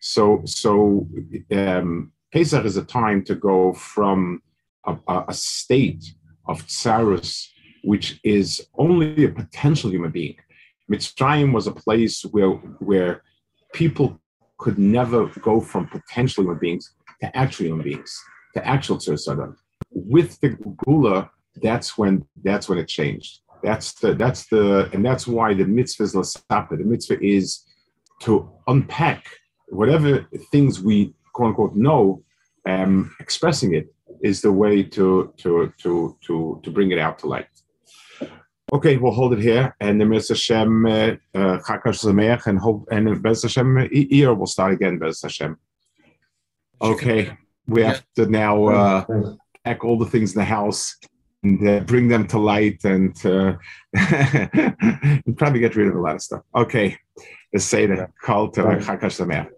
So 0.00 0.40
so 0.46 1.06
um, 1.52 2.12
Pesach 2.32 2.64
is 2.64 2.78
a 2.78 2.84
time 2.84 3.22
to 3.24 3.34
go 3.34 3.74
from 3.74 4.40
a, 4.86 4.96
a 5.28 5.34
state 5.34 6.04
of 6.46 6.66
tsarus, 6.66 7.48
which 7.84 8.18
is 8.24 8.66
only 8.78 9.24
a 9.24 9.28
potential 9.28 9.90
human 9.90 10.10
being. 10.10 10.36
Mitzrayim 10.90 11.52
was 11.52 11.66
a 11.66 11.72
place 11.72 12.22
where 12.34 12.52
where 12.90 13.22
people 13.74 14.18
could 14.56 14.78
never 14.78 15.26
go 15.50 15.60
from 15.60 15.86
potential 15.86 16.44
human 16.44 16.58
beings 16.58 16.94
to 17.20 17.36
actual 17.36 17.66
human 17.66 17.84
beings, 17.84 18.12
to 18.54 18.66
actual 18.66 18.96
tzusadam. 18.96 19.54
With 19.90 20.40
the 20.40 20.50
gula, 20.84 21.30
that's 21.56 21.98
when 21.98 22.24
that's 22.42 22.70
when 22.70 22.78
it 22.78 22.88
changed. 22.88 23.40
That's 23.62 23.92
the 24.00 24.14
that's 24.14 24.46
the 24.46 24.88
and 24.94 25.04
that's 25.04 25.26
why 25.26 25.52
the 25.52 25.66
mitzvah 25.66 26.04
is. 26.04 26.12
The 26.12 26.88
mitzvah 26.92 27.22
is 27.22 27.64
to 28.20 28.50
unpack 28.66 29.26
whatever 29.68 30.26
things 30.50 30.80
we 30.80 31.14
quote 31.32 31.48
unquote 31.48 31.74
know, 31.74 32.22
um, 32.66 33.14
expressing 33.20 33.74
it 33.74 33.92
is 34.22 34.40
the 34.42 34.52
way 34.52 34.82
to 34.82 35.32
to 35.38 35.72
to 35.78 36.16
to 36.20 36.60
to 36.62 36.70
bring 36.70 36.90
it 36.90 36.98
out 36.98 37.18
to 37.20 37.26
light. 37.26 37.46
Okay, 38.72 38.96
we'll 38.98 39.12
hold 39.12 39.32
it 39.32 39.40
here, 39.40 39.74
and 39.80 40.00
the 40.00 40.04
Mr. 40.04 40.28
Hashem, 40.28 40.84
Chakash 41.34 42.04
Zameach, 42.04 42.46
and 42.46 42.56
hope, 42.56 42.86
and 42.92 43.20
Bez 43.20 43.42
Hashem, 43.42 43.88
year 43.90 44.32
will 44.32 44.46
start 44.46 44.72
again, 44.74 44.96
Bez 44.96 45.20
Hashem. 45.22 45.58
Okay, 46.80 47.36
we 47.66 47.82
have 47.82 48.04
to 48.14 48.26
now 48.26 48.66
uh, 48.66 49.04
pack 49.64 49.84
all 49.84 49.98
the 49.98 50.06
things 50.06 50.34
in 50.34 50.38
the 50.38 50.44
house 50.44 50.96
and 51.42 51.66
uh, 51.66 51.80
bring 51.80 52.08
them 52.08 52.26
to 52.28 52.38
light 52.38 52.84
and, 52.84 53.14
uh, 53.24 53.54
and 53.94 55.36
probably 55.36 55.60
get 55.60 55.76
rid 55.76 55.88
of 55.88 55.94
a 55.94 56.00
lot 56.00 56.16
of 56.16 56.22
stuff. 56.22 56.42
Okay, 56.54 56.96
let's 57.52 57.64
say 57.64 57.86
the 57.86 58.08
call 58.22 58.50
to 58.50 58.62
Chakash 58.62 59.18
Zameach. 59.18 59.48